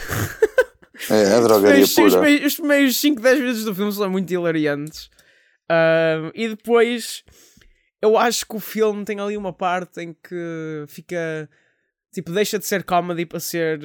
[1.10, 2.10] É, a drogaria Os, os, pura.
[2.22, 5.10] primeiros- os primeiros 5, 10 minutos do filme são muito hilariantes.
[5.68, 7.22] Ah, e depois,
[8.00, 11.48] eu acho que o filme tem ali uma parte em que fica.
[12.14, 13.80] Tipo, deixa de ser comedy para ser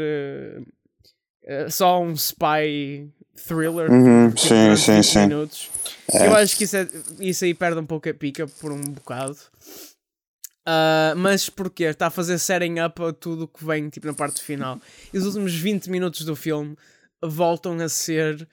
[1.43, 3.11] eh, só um spy
[3.47, 3.91] thriller.
[3.91, 5.19] Uhum, tipo, sim, durante sim, 20 sim.
[5.19, 5.69] minutos.
[6.13, 6.87] Eu acho que isso, é,
[7.19, 9.37] isso aí perde um pouco a pica por um bocado.
[10.65, 11.85] Ah, mas porquê?
[11.85, 14.79] Está a fazer setting up a tudo o que vem tipo, na parte final.
[15.13, 16.77] E os últimos 20 minutos do filme
[17.23, 18.47] voltam a ser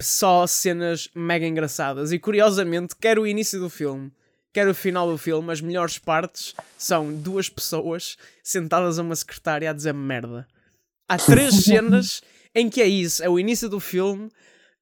[0.00, 2.12] só cenas mega engraçadas.
[2.12, 4.12] E curiosamente, quer o início do filme,
[4.52, 9.70] quer o final do filme, as melhores partes são duas pessoas sentadas a uma secretária
[9.70, 10.46] a dizer merda.
[11.08, 12.22] Há três cenas
[12.54, 14.30] em que é isso: é o início do filme,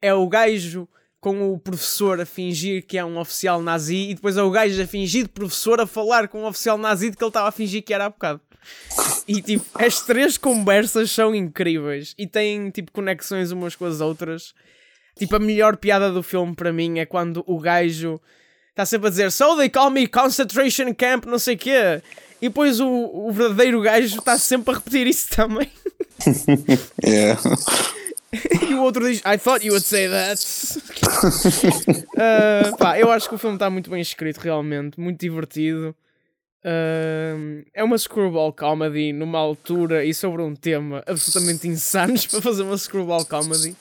[0.00, 0.88] é o gajo
[1.20, 4.82] com o professor a fingir que é um oficial nazi e depois é o gajo
[4.82, 7.52] a fingir de professor a falar com o oficial nazi de que ele estava a
[7.52, 8.40] fingir que era há bocado.
[9.26, 14.52] E tipo, as três conversas são incríveis e têm tipo conexões umas com as outras.
[15.16, 18.20] Tipo, a melhor piada do filme para mim é quando o gajo
[18.70, 22.02] está sempre a dizer So they call me concentration camp, não sei quê.
[22.42, 25.70] E depois o, o verdadeiro gajo está sempre a repetir isso também.
[27.02, 27.40] Yeah.
[28.66, 30.40] E o outro diz, I thought you would say that.
[32.16, 35.94] Ah, pá, eu acho que o filme está muito bem escrito, realmente, muito divertido.
[36.64, 37.34] Ah,
[37.74, 42.78] é uma screwball comedy numa altura e sobre um tema absolutamente insanos para fazer uma
[42.78, 43.76] screwball comedy.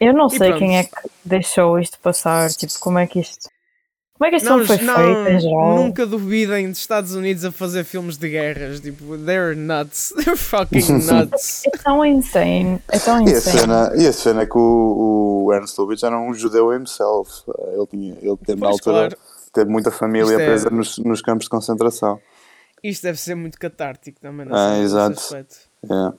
[0.00, 0.58] Eu não E sei pronto.
[0.58, 3.48] quem é que deixou isto passar, tipo, como é que isto.
[4.20, 5.76] Como é que este Não, filme foi não, feito em geral?
[5.76, 8.78] nunca duvidem de Estados Unidos a fazer filmes de guerras.
[8.78, 10.12] Tipo, they're nuts.
[10.22, 11.62] They're fucking nuts.
[11.64, 12.82] É tão insane.
[12.88, 13.58] É tão E a insane.
[13.60, 17.30] cena, e a cena é que o, o Ernst Lubitsch era um judeu himself.
[17.72, 19.16] Ele, tinha, ele teve, na altura, claro.
[19.54, 22.20] teve muita família Isto é- presa nos, nos campos de concentração.
[22.84, 24.46] Isto deve ser muito catártico também.
[24.50, 25.18] Ah, nesse exato.
[25.18, 25.56] aspecto.
[25.82, 26.14] Yeah.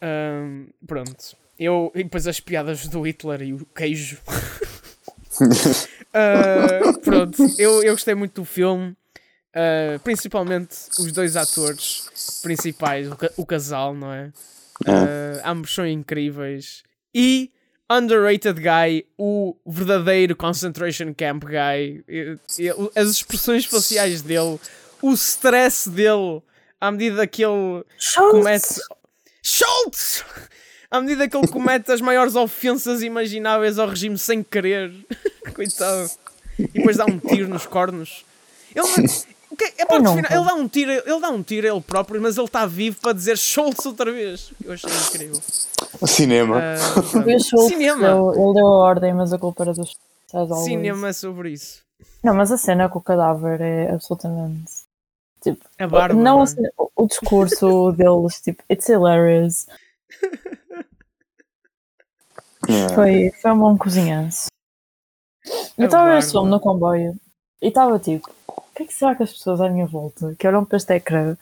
[0.00, 1.36] Ahm, pronto.
[1.58, 4.16] Eu, e depois as piadas do Hitler e o queijo.
[6.12, 8.96] Ah, pronto, eu, eu gostei muito do filme.
[9.54, 12.08] Ah, principalmente os dois atores
[12.42, 14.32] principais, o, ca- o casal, não é?
[14.86, 16.82] Ah, ambos são incríveis.
[17.14, 17.50] E
[17.90, 22.02] underrated guy, o verdadeiro concentration camp guy.
[22.96, 24.58] As expressões faciais dele,
[25.02, 26.42] o stress dele,
[26.80, 27.84] à medida que ele
[28.30, 28.80] comete.
[29.42, 30.24] Schultz!
[30.92, 34.92] À medida que ele comete as maiores ofensas imagináveis ao regime sem querer.
[35.54, 36.10] Coitado.
[36.58, 38.24] E depois dá um tiro nos cornos.
[38.74, 38.92] Ele, o é
[39.84, 40.34] definir- nunca.
[40.34, 42.98] ele dá um tiro, ele dá um tiro a ele próprio, mas ele está vivo
[43.00, 44.52] para dizer Schultz outra vez.
[44.64, 45.40] Eu achei incrível.
[46.06, 46.58] Cinema.
[46.58, 47.36] Ah, Porque pronto.
[47.36, 48.06] o Schultz Cinema.
[48.08, 49.96] deu- ele deu a ordem, mas a culpa era dos.
[50.64, 51.82] Cinema é sobre isso.
[52.22, 54.70] Não, mas a cena com o cadáver é absolutamente.
[55.42, 56.14] Tipo, A barba.
[56.14, 56.70] não, não é?
[56.78, 59.66] o, o discurso deles, tipo, it's hilarious.
[62.72, 62.94] Yeah.
[62.94, 64.46] Foi, foi um bom cozinhanço.
[65.76, 67.16] Eu estava a ver no comboio
[67.60, 70.46] e estava tipo, o que é que será que as pessoas à minha volta que
[70.46, 71.36] olham para este ecrã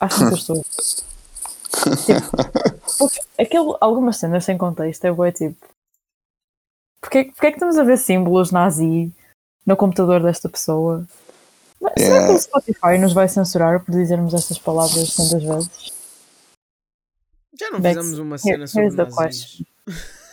[0.00, 0.64] acham que eu estou?
[2.06, 5.56] tipo, aquele, algumas cenas sem contexto é bué tipo,
[7.00, 9.12] porque, porque é que estamos a ver símbolos nazi
[9.66, 11.06] no computador desta pessoa?
[11.80, 12.32] Mas Será que Yeah.
[12.34, 15.92] o Spotify nos vai censurar por dizermos estas palavras tantas vezes?
[17.60, 19.62] Já não fizemos uma here- cena sobre nazis.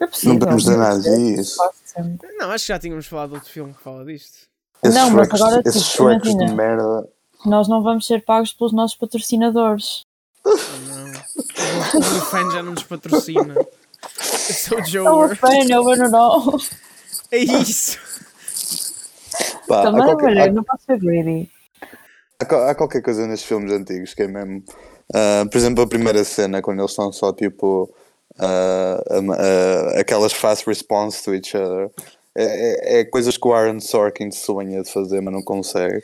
[0.00, 1.56] É Não podemos dizer nada disso.
[1.84, 2.28] sempre.
[2.36, 4.38] Não, acho que já tínhamos falado de outro filme que fala disto.
[4.82, 6.54] Esses Não, mas agora, esses tipo, Shreks de imagina.
[6.56, 7.08] merda.
[7.46, 10.02] Nós não vamos ser pagos pelos nossos patrocinadores.
[10.44, 10.54] Não.
[12.00, 13.54] O fan já não nos patrocina.
[13.56, 15.36] Eu sou o Joe.
[15.36, 16.58] fan, eu não, não.
[17.30, 17.98] É isso.
[19.66, 21.50] Pá, há, Também, qualquer, olha, há- não posso ser greedy.
[22.40, 24.62] há há qualquer coisa nestes filmes antigos que é mesmo.
[25.14, 27.94] ah, por exemplo, a primeira cena, quando eles estão só tipo.
[28.38, 29.00] A-
[29.96, 31.90] a- aquelas fast response to each other.
[32.36, 36.02] É, é- é coisas que o Aaron Sorkin sonha de fazer, mas não consegue.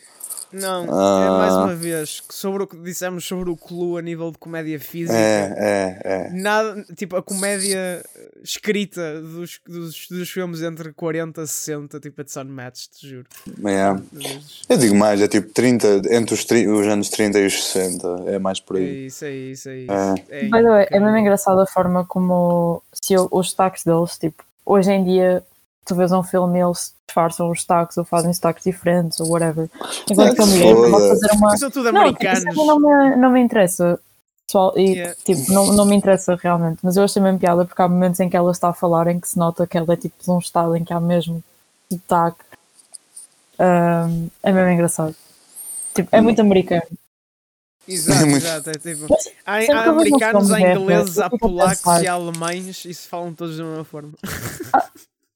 [0.53, 1.39] Não, é Ah.
[1.39, 5.17] mais uma vez sobre o que dissemos sobre o Clue a nível de comédia física.
[5.19, 6.31] É, é, é.
[6.33, 8.05] Nada, tipo, a comédia
[8.43, 13.27] escrita dos, dos, dos filmes entre 40 e 60, tipo, it's unmatched, te juro.
[13.65, 14.01] é.
[14.69, 18.39] Eu digo mais, é tipo 30, entre os, os anos 30 e os 60, é
[18.39, 19.07] mais por É aí.
[19.07, 19.93] isso, é isso, é isso.
[19.93, 20.15] É.
[20.31, 21.01] É the way, é incrível.
[21.07, 25.45] mesmo engraçado a forma como se o- os destaques deles, tipo, hoje em dia
[25.85, 29.69] tu vês um filme e eles disfarçam os destaques ou fazem destaques diferentes ou whatever.
[30.11, 31.57] Enquanto que a se mulher pode fazer uma.
[31.57, 32.13] São tudo Não,
[32.67, 33.99] não me, não me interessa.
[34.47, 35.15] Pessoal, e Yeah.
[35.25, 38.29] tipo, não, não me interessa realmente, mas eu achei mesmo piada porque há momentos em
[38.29, 40.39] que ela está a falar em que se nota que ela é tipo de um
[40.41, 41.41] estado em que há mesmo
[41.89, 42.41] destaque.
[43.61, 45.15] Ahm, é mesmo engraçado.
[45.95, 46.83] Tipo, é muito americano.
[47.87, 48.71] Exato, muito- exato.
[48.71, 52.13] É tipo, Mas há, há eu um americanos, há ingleses, eu há polacos e há
[52.13, 54.13] alemães e se falam todos da mesma forma.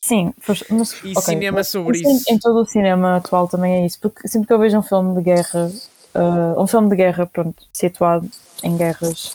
[0.06, 0.62] Sim, mas,
[1.02, 2.24] E ok, cinema sobre em- isso.
[2.28, 5.14] Em todo o cinema atual também é isso, porque sempre que eu vejo um filme
[5.14, 5.70] de guerra,
[6.14, 8.28] ah, um filme de guerra, pronto, situado
[8.62, 9.34] em guerras,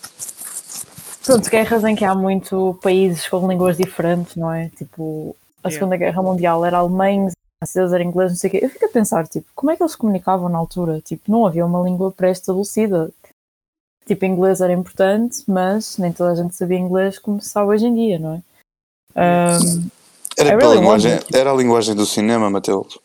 [1.26, 4.70] pronto, guerras em que há muito países com línguas diferentes, não é?
[4.78, 5.80] Tipo, a Yeah.
[5.80, 8.60] Segunda Guerra Mundial era alemães, franceses, era inglês, não sei o quê.
[8.62, 11.02] Eu fico a pensar, tipo, como é que eles comunicavam na altura?
[11.02, 13.12] Tipo, não havia uma língua pré-estabelecida.
[14.06, 17.88] Tipo, inglês era importante, mas nem toda a gente sabia inglês como se sabe hoje
[17.88, 18.42] em dia, não é?
[19.16, 19.90] Ahm,
[20.40, 22.98] Era, really linguagem, era a linguagem do cinema, Mateus.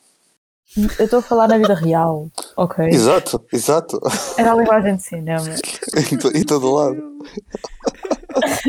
[0.98, 2.86] eu estou a falar na vida real, ok?
[2.86, 4.00] Exato, exato.
[4.38, 5.44] Era a linguagem de cinema.
[6.12, 7.18] em, to- em todo lado.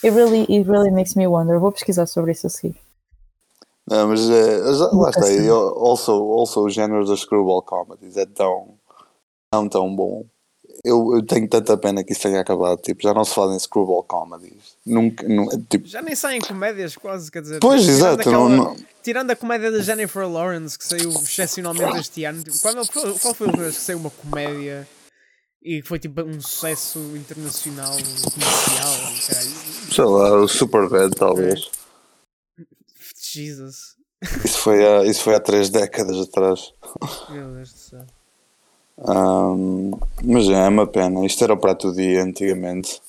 [0.00, 1.58] It really, it really makes me wonder.
[1.58, 2.76] Vou pesquisar sobre isso a seguir.
[3.84, 5.22] Não, mas já- lá está.
[5.22, 5.48] Assim.
[5.48, 8.74] Also, also, o género das screwball comedies é tão,
[9.50, 10.24] tão, tão bom.
[10.84, 12.80] Eu, eu tenho tanta pena que isso tenha acabado.
[12.80, 14.76] Tipo, já não se fazem screwball comedies.
[14.86, 17.58] Nunca, nu- tipo, Já nem saem comédias quase, quer dizer.
[17.60, 18.20] pois, tirando exato.
[18.20, 22.58] aquela- Não, não, Tirando a comédia da Jennifer Lawrence, que saiu excepcionalmente este ano, tipo,
[22.60, 24.86] qual, foi- qual foi última vez que saiu uma comédia
[25.62, 28.94] e que foi tipo um sucesso internacional, comercial?
[29.26, 29.50] Caralho.
[29.92, 31.70] sei lá, o Superbad, talvez.
[33.32, 33.96] Jesus,
[34.44, 36.72] Isso, foi há, isso foi há três décadas atrás.
[37.30, 38.06] meu Deus do céu.
[39.06, 39.92] Ahm,
[40.24, 41.24] mas é uma pena.
[41.24, 43.00] Isto era o prato do dia antigamente.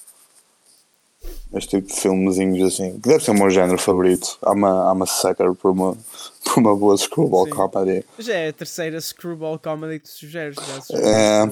[1.52, 4.38] Este tipo de filmezinhos assim, que deve ser o meu género favorito.
[4.42, 5.98] Há uma, há uma sucker por uma,
[6.46, 7.52] por uma boa screwball Sim.
[7.52, 8.06] comedy.
[8.20, 10.56] Já é a terceira screwball comedy que tu sugeres.
[10.56, 11.50] Já É.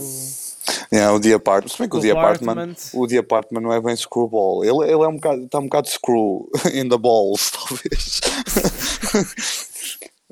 [0.91, 1.69] É, o The Apartment.
[1.71, 2.75] Se bem que o O The Apartment.
[2.93, 4.63] o The Apartment não é bem screwball.
[4.63, 8.21] Ele, ele é um bocado, está um bocado screw in the balls, talvez.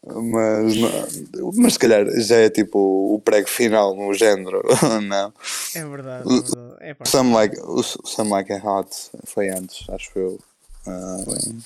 [0.06, 2.78] Mas, não- mas se calhar já é tipo
[3.16, 4.62] o prego final no género,
[5.08, 5.34] não?
[5.76, 6.24] É verdade,
[6.82, 7.02] é verdade.
[7.02, 7.06] É.
[7.10, 8.90] Some Like, o Some Like a Hot
[9.26, 10.40] foi antes, acho eu.
[10.86, 11.64] Bem.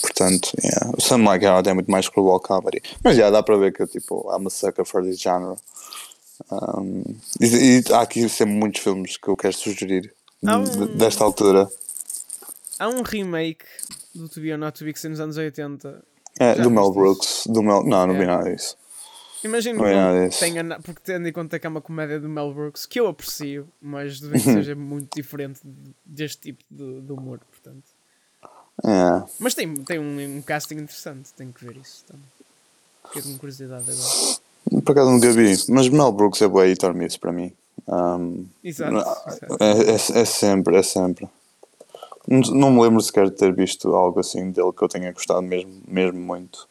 [0.00, 0.90] Portanto, yeah.
[0.96, 2.80] o Some Like a Hot é muito mais screwball comedy.
[3.02, 5.56] Mas já dá para ver que eu tipo, I'm a sucker for this genre.
[6.50, 7.02] Um,
[7.40, 7.46] e,
[7.80, 11.68] e há aqui sempre muitos filmes que eu quero sugerir um- de- desta altura.
[12.78, 13.64] Há um remake
[14.14, 16.02] do To Be or Not To Be que saiu nos anos 80.
[16.38, 17.44] É, do Mel Brooks.
[17.48, 18.26] Do Mel, não, não vi É.
[18.26, 18.76] nada disso.
[19.44, 20.40] Imagino Não é nada que disso.
[20.40, 23.68] tenha, porque tendo em conta que é uma comédia do Mel Brooks, que eu aprecio,
[23.80, 24.52] mas de vez Uhum.
[24.54, 25.60] que seja muito diferente
[26.04, 27.84] deste tipo de, de humor, portanto.
[28.84, 29.22] É.
[29.38, 32.24] Mas tem, tem um, um casting interessante, tenho que ver isso também.
[33.12, 34.82] Fiquei com curiosidade agora.
[34.82, 37.52] Por acaso nunca vi, mas Mel Brooks é boa editor miss para mim.
[37.86, 38.96] Um, Exato.
[38.96, 39.56] exato.
[39.60, 41.28] É, é, é sempre, é sempre.
[42.26, 45.82] Não, me lembro sequer de ter visto algo assim dele que eu tenha gostado mesmo,
[45.86, 46.66] mesmo muito.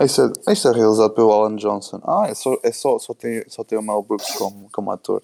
[0.00, 2.00] Isso é, isso é realizado pelo Alan Johnson.
[2.04, 5.22] Ah, é só, é só, só, tem, só tem o Mel Brooks como, como ator.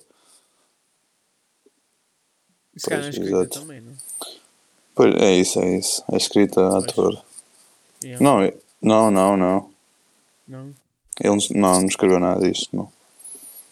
[2.77, 3.61] Se calhar na Pois, escrita exato.
[3.61, 3.93] também, não?
[4.95, 6.05] Pois, é isso, é isso.
[6.13, 7.23] É escrita, ator.
[8.03, 8.23] Yeah.
[8.23, 9.71] Não, é- não, não, não.
[10.47, 10.75] Não?
[11.21, 12.93] Ele não, não, não escreveu nada disto, não.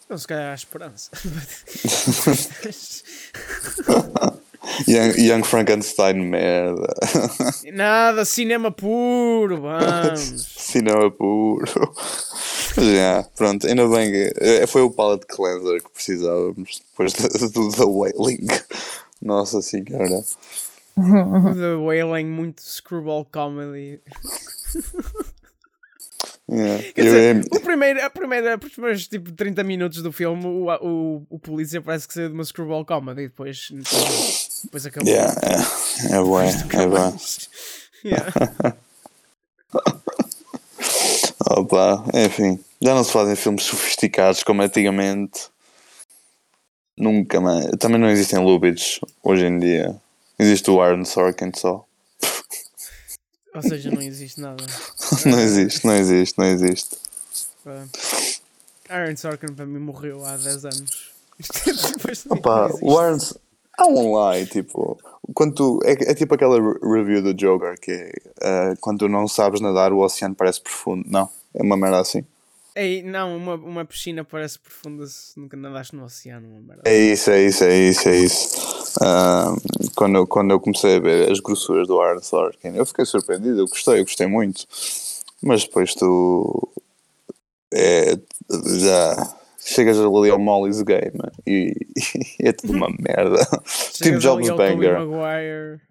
[0.05, 1.11] Então se calhar há esperança.
[4.87, 6.93] Young, Young Frankenstein, merda.
[7.73, 10.45] Nada, cinema puro, vamos.
[10.57, 11.93] Cinema puro.
[12.77, 17.71] Já, pronto, ainda bem que eh, foi o palette cleanser que precisávamos depois do, do
[17.71, 18.47] The Wailing.
[19.21, 20.23] Nossa senhora.
[20.95, 23.99] The Wailing, muito screwball comedy.
[26.47, 26.83] Yeah.
[26.93, 30.45] Quer Eu, dizer, é- o primeiro, a primeira, os primeiros tipo 30 minutos do filme,
[30.45, 33.69] o, o, o polícia parece que saiu de uma screwball comedy e depois,
[34.63, 35.11] depois acabou.
[35.11, 37.17] yeah, é, é bom, é bom.
[38.05, 38.31] Yeah.
[41.49, 45.49] Opa, enfim, já não se fazem filmes sofisticados como antigamente.
[46.97, 47.65] Nunca mais.
[47.79, 49.95] Também não existem Lubitsch hoje em dia.
[50.37, 51.83] Existe o Aaron Sorkin só.
[53.55, 54.63] Ou seja, não existe nada.
[55.25, 56.97] Não existe, não existe, não existe.
[58.89, 61.11] Aaron Sorkin para mim morreu há 10 anos.
[61.97, 62.85] Depois não Opa, existe.
[62.85, 63.17] o Aaron.
[63.77, 64.97] Há um lá, tipo.
[65.33, 69.09] Quando tu, é, é tipo aquela re- review do Joker que é eh, quando tu
[69.09, 71.03] não sabes nadar, o oceano parece profundo.
[71.09, 72.23] Não, é uma merda assim.
[72.75, 76.47] Ei, não, uma, uma piscina parece profunda se nunca nadaste no oceano.
[76.47, 76.83] Uma merda.
[76.85, 78.74] É isso, é isso, é isso, é isso.
[79.01, 79.53] Ah,
[79.95, 83.59] quando, eu, quando eu comecei a ver as grossuras do Aaron Sorkin, eu fiquei surpreendido,
[83.59, 84.65] eu gostei, eu gostei muito.
[85.43, 86.69] Mas depois tu
[87.73, 88.17] é,
[88.79, 91.73] já chegas ali ao Molly's Game e,
[92.39, 93.43] e é tudo uma merda.
[93.65, 95.07] Steve Chegas Jobs ali ao Tobey banger.
[95.07, 95.81] Maguire.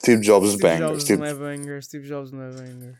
[0.00, 0.86] Steve Jobs Steve banger.
[0.88, 1.82] Jobs Steve, não é banger.
[1.82, 2.94] Steve Jobs não é banger.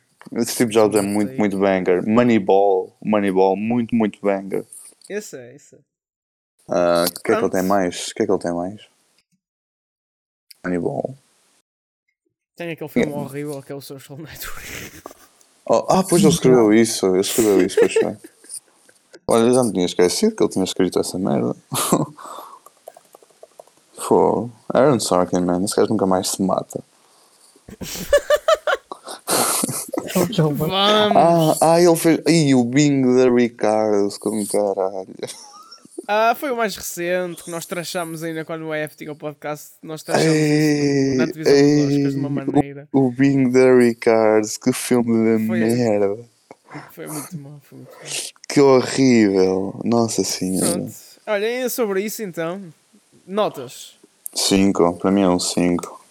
[0.46, 2.06] Steve Jobs é muito, muito banger.
[2.06, 4.64] Moneyball, Moneyball, muito, muito banger.
[5.08, 5.78] Esse é, esse é.
[6.68, 8.08] Ah, O que é que ele tem mais?
[8.08, 8.93] O que é que ele tem mais?
[10.64, 11.14] Hannibal.
[12.56, 15.02] Tem aquele filme horrível que é o Social Network.
[15.66, 17.06] Oh, ah, pois ele escreveu isso.
[17.06, 18.16] Ele escreveu isso, pois foi.
[19.26, 21.56] Olha, eu já me tinha esquecido que ele tinha escrito essa merda.
[24.06, 26.84] Pô, Aaron Sorkin, man, esse gajo nunca mais se mata.
[30.36, 30.70] Vamos!
[30.70, 32.20] Ah, ah ele fez.
[32.26, 35.08] Ih, o Bing da Ricardo, como caralho.
[36.06, 39.72] Ah, foi o mais recente que nós trachámos ainda quando o EF tinha o podcast.
[39.82, 42.88] Nós trachámos Ei, na televisão dos Oscars de uma ei, maneira.
[42.92, 46.16] O, o Bing da Ricardo, que filme de Foi- merda.
[46.90, 48.02] Foi muito mal, foi muito mal.
[48.48, 49.80] Que horrível.
[49.84, 50.72] Nossa senhora.
[50.72, 50.94] Pronto.
[51.26, 52.60] Olha, sobre isso então.
[53.26, 53.94] Notas.
[54.34, 56.04] 5, para mim é um 5.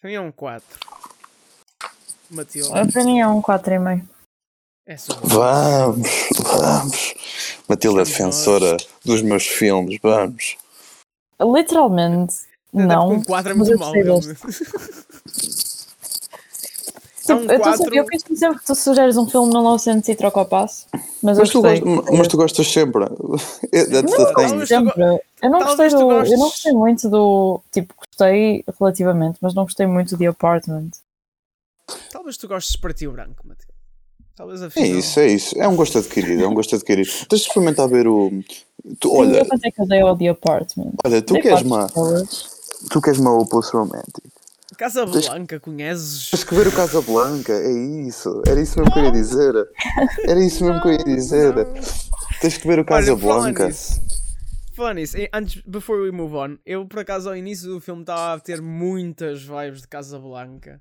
[0.00, 0.66] Para mim é um 4.
[2.30, 2.70] Matilde.
[2.70, 4.02] Para mim é um 4,5.
[4.86, 6.08] É Vamos,
[6.42, 7.14] vamos.
[7.68, 10.56] Matilda é defensora dos meus filmes, vamos.
[11.40, 12.34] Literalmente,
[12.72, 13.12] não.
[13.12, 13.92] Um 4 é muito eu mal.
[13.92, 14.46] Tipo,
[17.28, 17.78] É um eu, quatro.
[17.84, 20.86] sempre, eu penso sempre que tu sugeres um filme não sentes e troca o passo.
[21.22, 21.80] Mas, eu Mas tu, gostei.
[21.80, 23.04] gostas, mas tu gostas sempre.
[23.70, 24.66] That's the Não, thing.
[24.66, 25.02] sempre.
[25.42, 26.10] Eu não gostei do.
[26.10, 27.62] Eu não gostei muito do.
[27.70, 30.90] Tipo, gostei relativamente, mas não gostei muito de Apartment.
[32.10, 33.69] Talvez tu gostes de partir branco, Matilde.
[34.40, 35.60] Talvez É isso, é isso.
[35.60, 37.10] É um gosto adquirido, é um gosto adquirido.
[37.28, 38.30] Tens de experimentar ver o.
[38.98, 40.92] Tu, olha, eu quanto é que eu dei ao The Apartment?
[41.04, 41.86] olha, tu queres uma.
[42.90, 44.24] Tu queres uma Opus Romantic.
[44.78, 46.30] Casa Blanca, conheces?
[46.30, 47.70] Tens que ver o Casablanca, é
[48.08, 48.42] isso.
[48.46, 49.68] Era isso mesmo que eu ia dizer.
[50.26, 51.54] Era isso mesmo que eu ia dizer.
[52.40, 53.66] Tens que ver o Olha, falando Casablanca.
[54.94, 58.40] nisso, antes, before we move on, eu por acaso ao início do filme estava a
[58.40, 60.80] ter muitas vibes de Casablanca.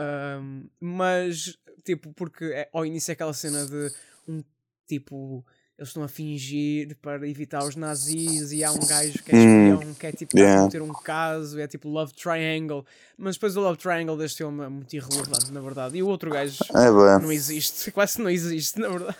[0.00, 3.92] Ahm, mas, tipo, porque é- ao início é aquela cena de
[4.26, 4.42] um
[4.86, 5.44] tipo.
[5.76, 9.72] Eles estão a fingir para evitar os nazis e há um gajo que é Hum,
[9.74, 10.60] espião que é tipo yeah.
[10.60, 12.84] cometer um caso, é tipo Love Triangle.
[13.16, 15.96] Mas depois o Love Triangle deste filme é muito irrelevante, na verdade.
[15.96, 19.16] E o outro gajo É não existe, quase não existe, na verdade.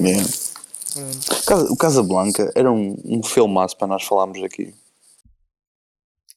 [0.00, 0.28] Yeah.
[0.92, 1.44] Pronto.
[1.46, 4.72] Casa- O Casablanca era um, um filmaço para nós falarmos aqui.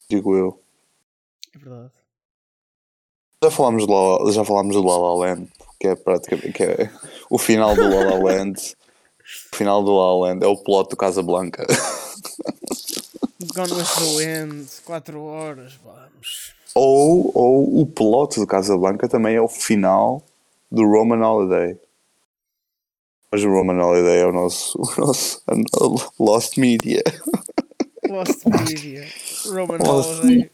[0.08, 0.60] Digo eu.
[1.54, 1.92] É verdade.
[3.42, 5.48] Já falámos do La, já falámos do La La Land,
[5.80, 6.90] que é praticamente que é
[7.30, 8.76] o final do La La Land.
[9.50, 11.66] O final do La La Land é o plot do Casablanca.
[13.54, 16.54] Gone with the Wind, 4 horas, vamos.
[16.74, 20.22] Ou, ou o plot do Casablanca também é o final
[20.70, 21.78] do Roman Holiday.
[23.32, 25.42] Mas o Roman Holiday é o nosso, o nosso
[26.18, 27.02] Lost Media.
[28.06, 29.08] Lost Media,
[29.46, 30.50] Roman Lost Holiday.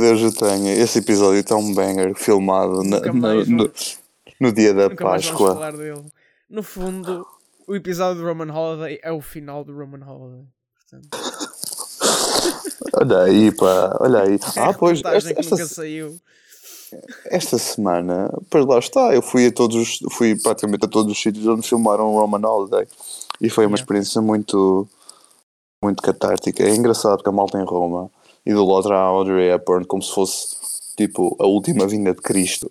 [0.00, 0.72] Que Deus o tenha.
[0.74, 3.70] Esse episódio está um banger filmado na- no,
[4.40, 5.58] no, dia da Páscoa.
[6.48, 7.26] No fundo,
[7.66, 10.44] o episódio do Roman Holiday é o final do Roman Holiday.
[10.90, 11.08] Portanto,
[12.94, 14.34] Olha aí, pá, olha aí.
[14.56, 16.18] é Ah, pois, esta, que nunca esta, saiu.
[17.26, 21.20] esta semana, pois lá está, eu fui a todos, os- fui praticamente a todos os
[21.22, 22.88] sítios onde filmaram o Roman Holiday
[23.40, 23.82] e foi uma Yeah.
[23.82, 24.88] experiência muito,
[25.82, 26.62] muito catártica.
[26.64, 28.10] É engraçado porque a malta em Roma
[28.44, 30.56] e do lado há a Audrey Hepburn como se fosse
[30.96, 32.70] tipo a última vinda de Cristo.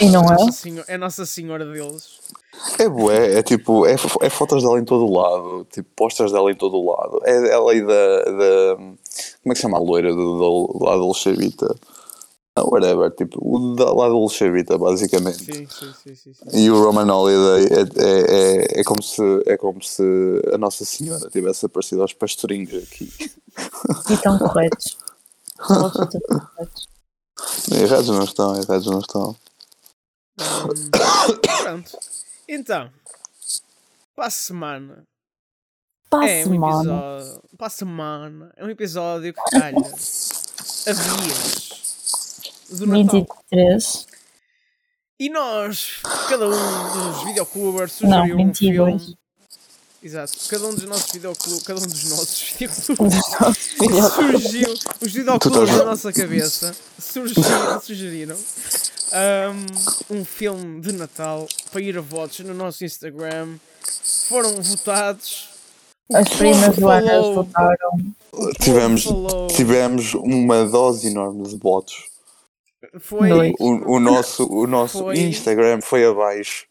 [0.00, 0.30] É, E não é?
[0.30, 2.20] Nossa Senhora, é Nossa Senhora deles.
[2.78, 6.50] É bué, é tipo, é, é fotos dela em todo o lado, tipo, posters dela
[6.50, 7.20] em todo o lado.
[7.24, 8.98] É ela e da, da como
[9.46, 11.74] é que se chama a loira do, do, do lado Dolcevita?
[12.56, 15.44] Ah, whatever, tipo, o da lado Dolcevita, basicamente.
[15.44, 16.34] Sim, sim, sim, sim.
[16.34, 16.44] sim.
[16.52, 18.20] E o Roman Holiday é, é,
[18.76, 20.02] é, é, como se, é como se
[20.52, 23.08] a Nossa Senhora tivesse aparecido aos pastorinhos aqui.
[24.10, 24.98] E estão corretos.
[25.60, 26.88] Estão absolutamente corretos.
[27.72, 29.36] Errados não estão, errados não estão.
[30.40, 30.90] Hum,
[31.62, 31.98] pronto.
[32.48, 32.90] Então,
[34.16, 35.04] para a semana.
[36.10, 37.42] Para é um episódio.
[37.56, 38.52] Para a semana.
[38.56, 41.70] É um episódio que calha a dias
[42.70, 43.26] do Natal.
[43.50, 44.06] 23.
[45.18, 49.02] E nós, cada um dos videoclubers Não, sugeriu um 22.
[49.02, 49.18] filme.
[50.02, 50.32] Exato.
[50.48, 53.24] Cada um dos nossos videoclubes, cada um dos nossos videoclubes
[54.14, 58.36] surgiu, os videoclubes da nossa cabeça surgiram, sugeriram
[60.10, 63.56] um, um filme de Natal para ir a votos no nosso Instagram.
[64.28, 65.50] Foram votados.
[66.12, 67.90] As primas povo do Anas falou, votaram.
[68.60, 69.06] Tivemos,
[69.54, 72.08] tivemos uma dose enorme de votos.
[72.98, 73.52] Foi, Dois.
[73.60, 76.66] O, o nosso, o nosso Foi- Instagram foi abaixo.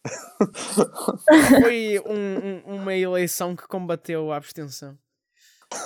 [1.62, 4.96] foi um- um- uma eleição que combateu a abstenção.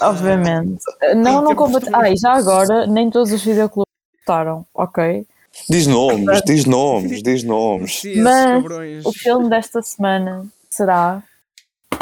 [0.02, 0.82] Obviamente.
[1.16, 1.90] Não, não combate.
[1.94, 5.28] Ah, e já agora, nem todos os videoclubes votaram, ok?
[5.70, 8.00] Diz nomes, diz nomes, diz nomes.
[8.00, 9.06] Sim, Mas cabrões.
[9.06, 11.22] O filme desta semana será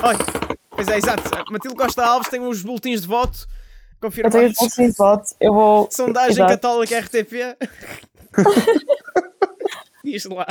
[0.04, 0.18] Olha,
[0.70, 1.24] pois é, exato.
[1.52, 3.46] Matilde Costa Alves tem uns boletins de voto
[4.02, 4.56] Eu tenho os confirmados.
[4.58, 5.24] bolsos de voto.
[5.40, 5.88] Eu vou.
[5.92, 6.50] Sondagem Exato.
[6.52, 7.58] católica RTP.
[10.04, 10.48] Diz lá.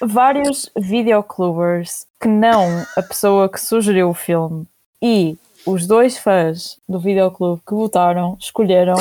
[0.00, 4.66] vários videoclubers que não a pessoa que sugeriu o filme
[5.02, 8.94] e os dois fãs do videoclube que votaram escolheram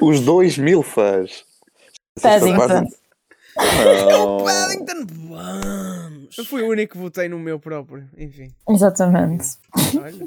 [0.00, 1.44] Os dois mil fãs.
[2.20, 2.86] Paddington.
[4.44, 6.38] Paddington, vamos!
[6.38, 8.08] Eu fui o único que votei no meu próprio.
[8.16, 9.56] Enfim, Exatamente.
[10.00, 10.26] olha.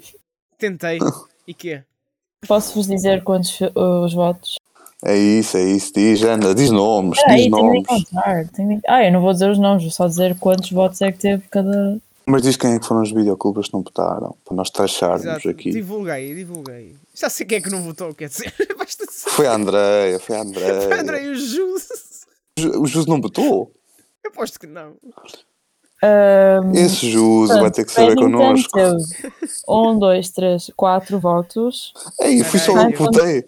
[0.58, 1.00] Tentei.
[1.48, 1.84] E quê?
[2.48, 4.56] Posso-vos dizer quantos fi- os votos?
[5.04, 5.92] É isso, é isso.
[5.94, 7.82] Diz, anda, diz nomes, Peraí, diz tenho de nomes.
[7.84, 8.48] encontrar.
[8.50, 11.12] tenho de- Ah, eu não vou dizer os nomes, vou só dizer quantos votos é
[11.12, 12.00] que teve cada.
[12.26, 15.50] Mas diz quem é que foram os videoclubes que não votaram, para nós taxarmos Exato.
[15.50, 15.72] aqui.
[15.72, 16.96] Divulguei, divulguei.
[17.16, 18.54] Já sei quem é que não votou, quer dizer.
[18.78, 19.30] Basta dizer.
[19.32, 21.00] Foi a Andreia, foi a Andreia.
[21.02, 21.88] André e o Jus.
[22.80, 23.72] O Jus não votou?
[24.24, 24.94] Eu aposto que não.
[26.04, 28.72] Ahm, Esse portanto, vai ter que saber Paddington connosco.
[28.72, 28.98] teve
[29.68, 31.94] um, dois, três, quatro votos.
[32.20, 33.48] Ei, fui só eu que votei.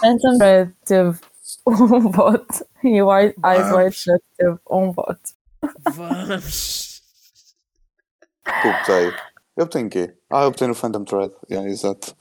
[0.00, 1.18] Phantom Red teve
[1.66, 5.20] um voto e o Eye- Eyes Wide Shut teve um voto.
[5.92, 7.02] Vamos.
[8.46, 9.12] Eu votei.
[9.56, 10.14] Eu em quê?
[10.30, 11.32] Ah, eu votei no Phantom Thread.
[11.50, 12.14] Yeah, exato.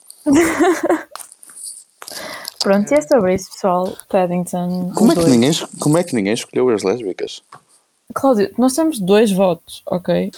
[2.59, 3.95] Pronto, e é sobre isso, pessoal.
[4.09, 4.91] Paddington.
[4.95, 5.32] Como é, que dois.
[5.32, 7.41] ninguém, como é que ninguém escolheu as lésbicas?
[8.14, 10.32] Cláudio, nós temos dois votos, ok?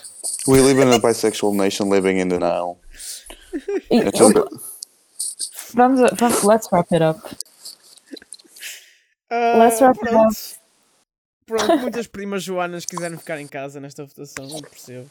[0.48, 2.80] We live in a bisexual nation living in denial.
[3.90, 4.30] E, Então,
[5.74, 7.20] vamos, a- vamos, let's wrap it up.
[9.30, 10.36] Ah, Let's wrap it up.
[11.46, 15.10] Pronto, muitas primas Joanas quiseram ficar em casa nesta votação, não percebo.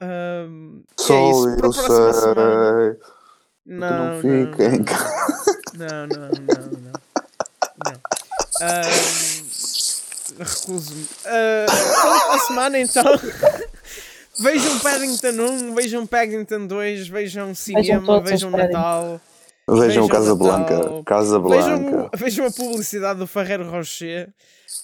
[0.00, 1.42] Ahm, e é Só isso.
[1.42, 2.82] Para a eu próxima semana.
[2.82, 3.00] sei.
[3.64, 4.84] Não, não não, não.
[4.84, 5.60] casa.
[5.74, 6.92] Não, não, não, não.
[7.86, 8.00] não.
[10.42, 11.06] Recuso-me.
[11.26, 13.04] Ah, para a semana então.
[14.40, 15.28] Vejam Paddington
[15.70, 18.76] 1, vejam Paddington 2, vejam cinema, vejam Paddington.
[18.78, 19.20] Natal.
[19.68, 20.34] Vejam Vejam Casa.
[20.34, 20.80] Blanca.
[21.04, 22.10] Casa Vejam, Blanca.
[22.14, 24.30] o- vejam a publicidade do Ferreiro Rocher.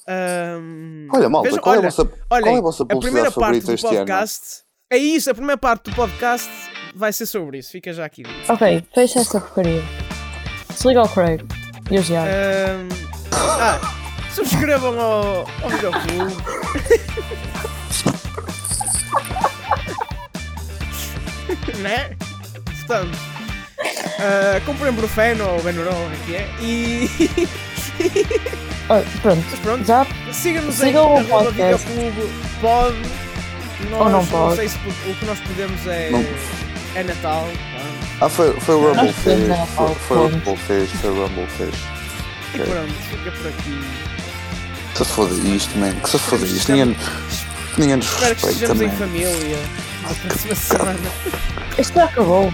[0.07, 2.87] Ahm, Olha, malta, vejam- qual, é a olha, vossa, olhem, qual é a vossa a
[2.87, 3.97] primeira publicidade parte do este ano?
[3.97, 4.45] podcast.
[4.91, 6.51] É isso, a primeira parte do podcast
[6.95, 7.71] vai ser sobre isso.
[7.73, 8.23] Fica já aqui.
[8.23, 8.53] dito.
[8.53, 9.83] Ok, fecha essa porcaria.
[10.71, 11.43] Desliga o Craig
[11.91, 12.29] e o Giago.
[12.29, 12.89] Ahm,
[13.33, 13.98] ah,
[14.45, 16.37] subscrevam ao, ao videoclube.
[21.79, 22.11] né?
[22.87, 23.19] Portanto,
[24.21, 26.49] ah, comprem Brufeno ou Benuron, aqui é.
[26.61, 27.09] E
[28.91, 31.87] Ah, pronto, mas pronto, já sigam-nos em o arroba podcast.
[31.87, 32.97] videoclube pode.
[33.91, 34.57] Nós, Ou não pode.
[34.57, 36.25] sei se o que nós podemos é, Não.
[36.97, 37.45] é Natal.
[38.19, 38.25] pá.
[38.27, 39.47] Ah, foi, foi o Rumble Fish.
[39.47, 40.23] dar Foi, foi o.
[40.29, 40.91] Rumble Fish.
[41.01, 41.81] Foi o Rumble Fish.
[42.55, 42.73] E Ok.
[42.73, 44.08] pronto, fica por aqui.
[44.99, 45.95] Que se foda isto, man.
[45.95, 46.73] Que se foda isto.
[46.73, 46.97] Ninguém,
[47.79, 49.59] ninguém nos Espero que respeita, estejamos em família.
[50.03, 51.11] Na próxima semana.
[51.79, 52.53] isto já acabou.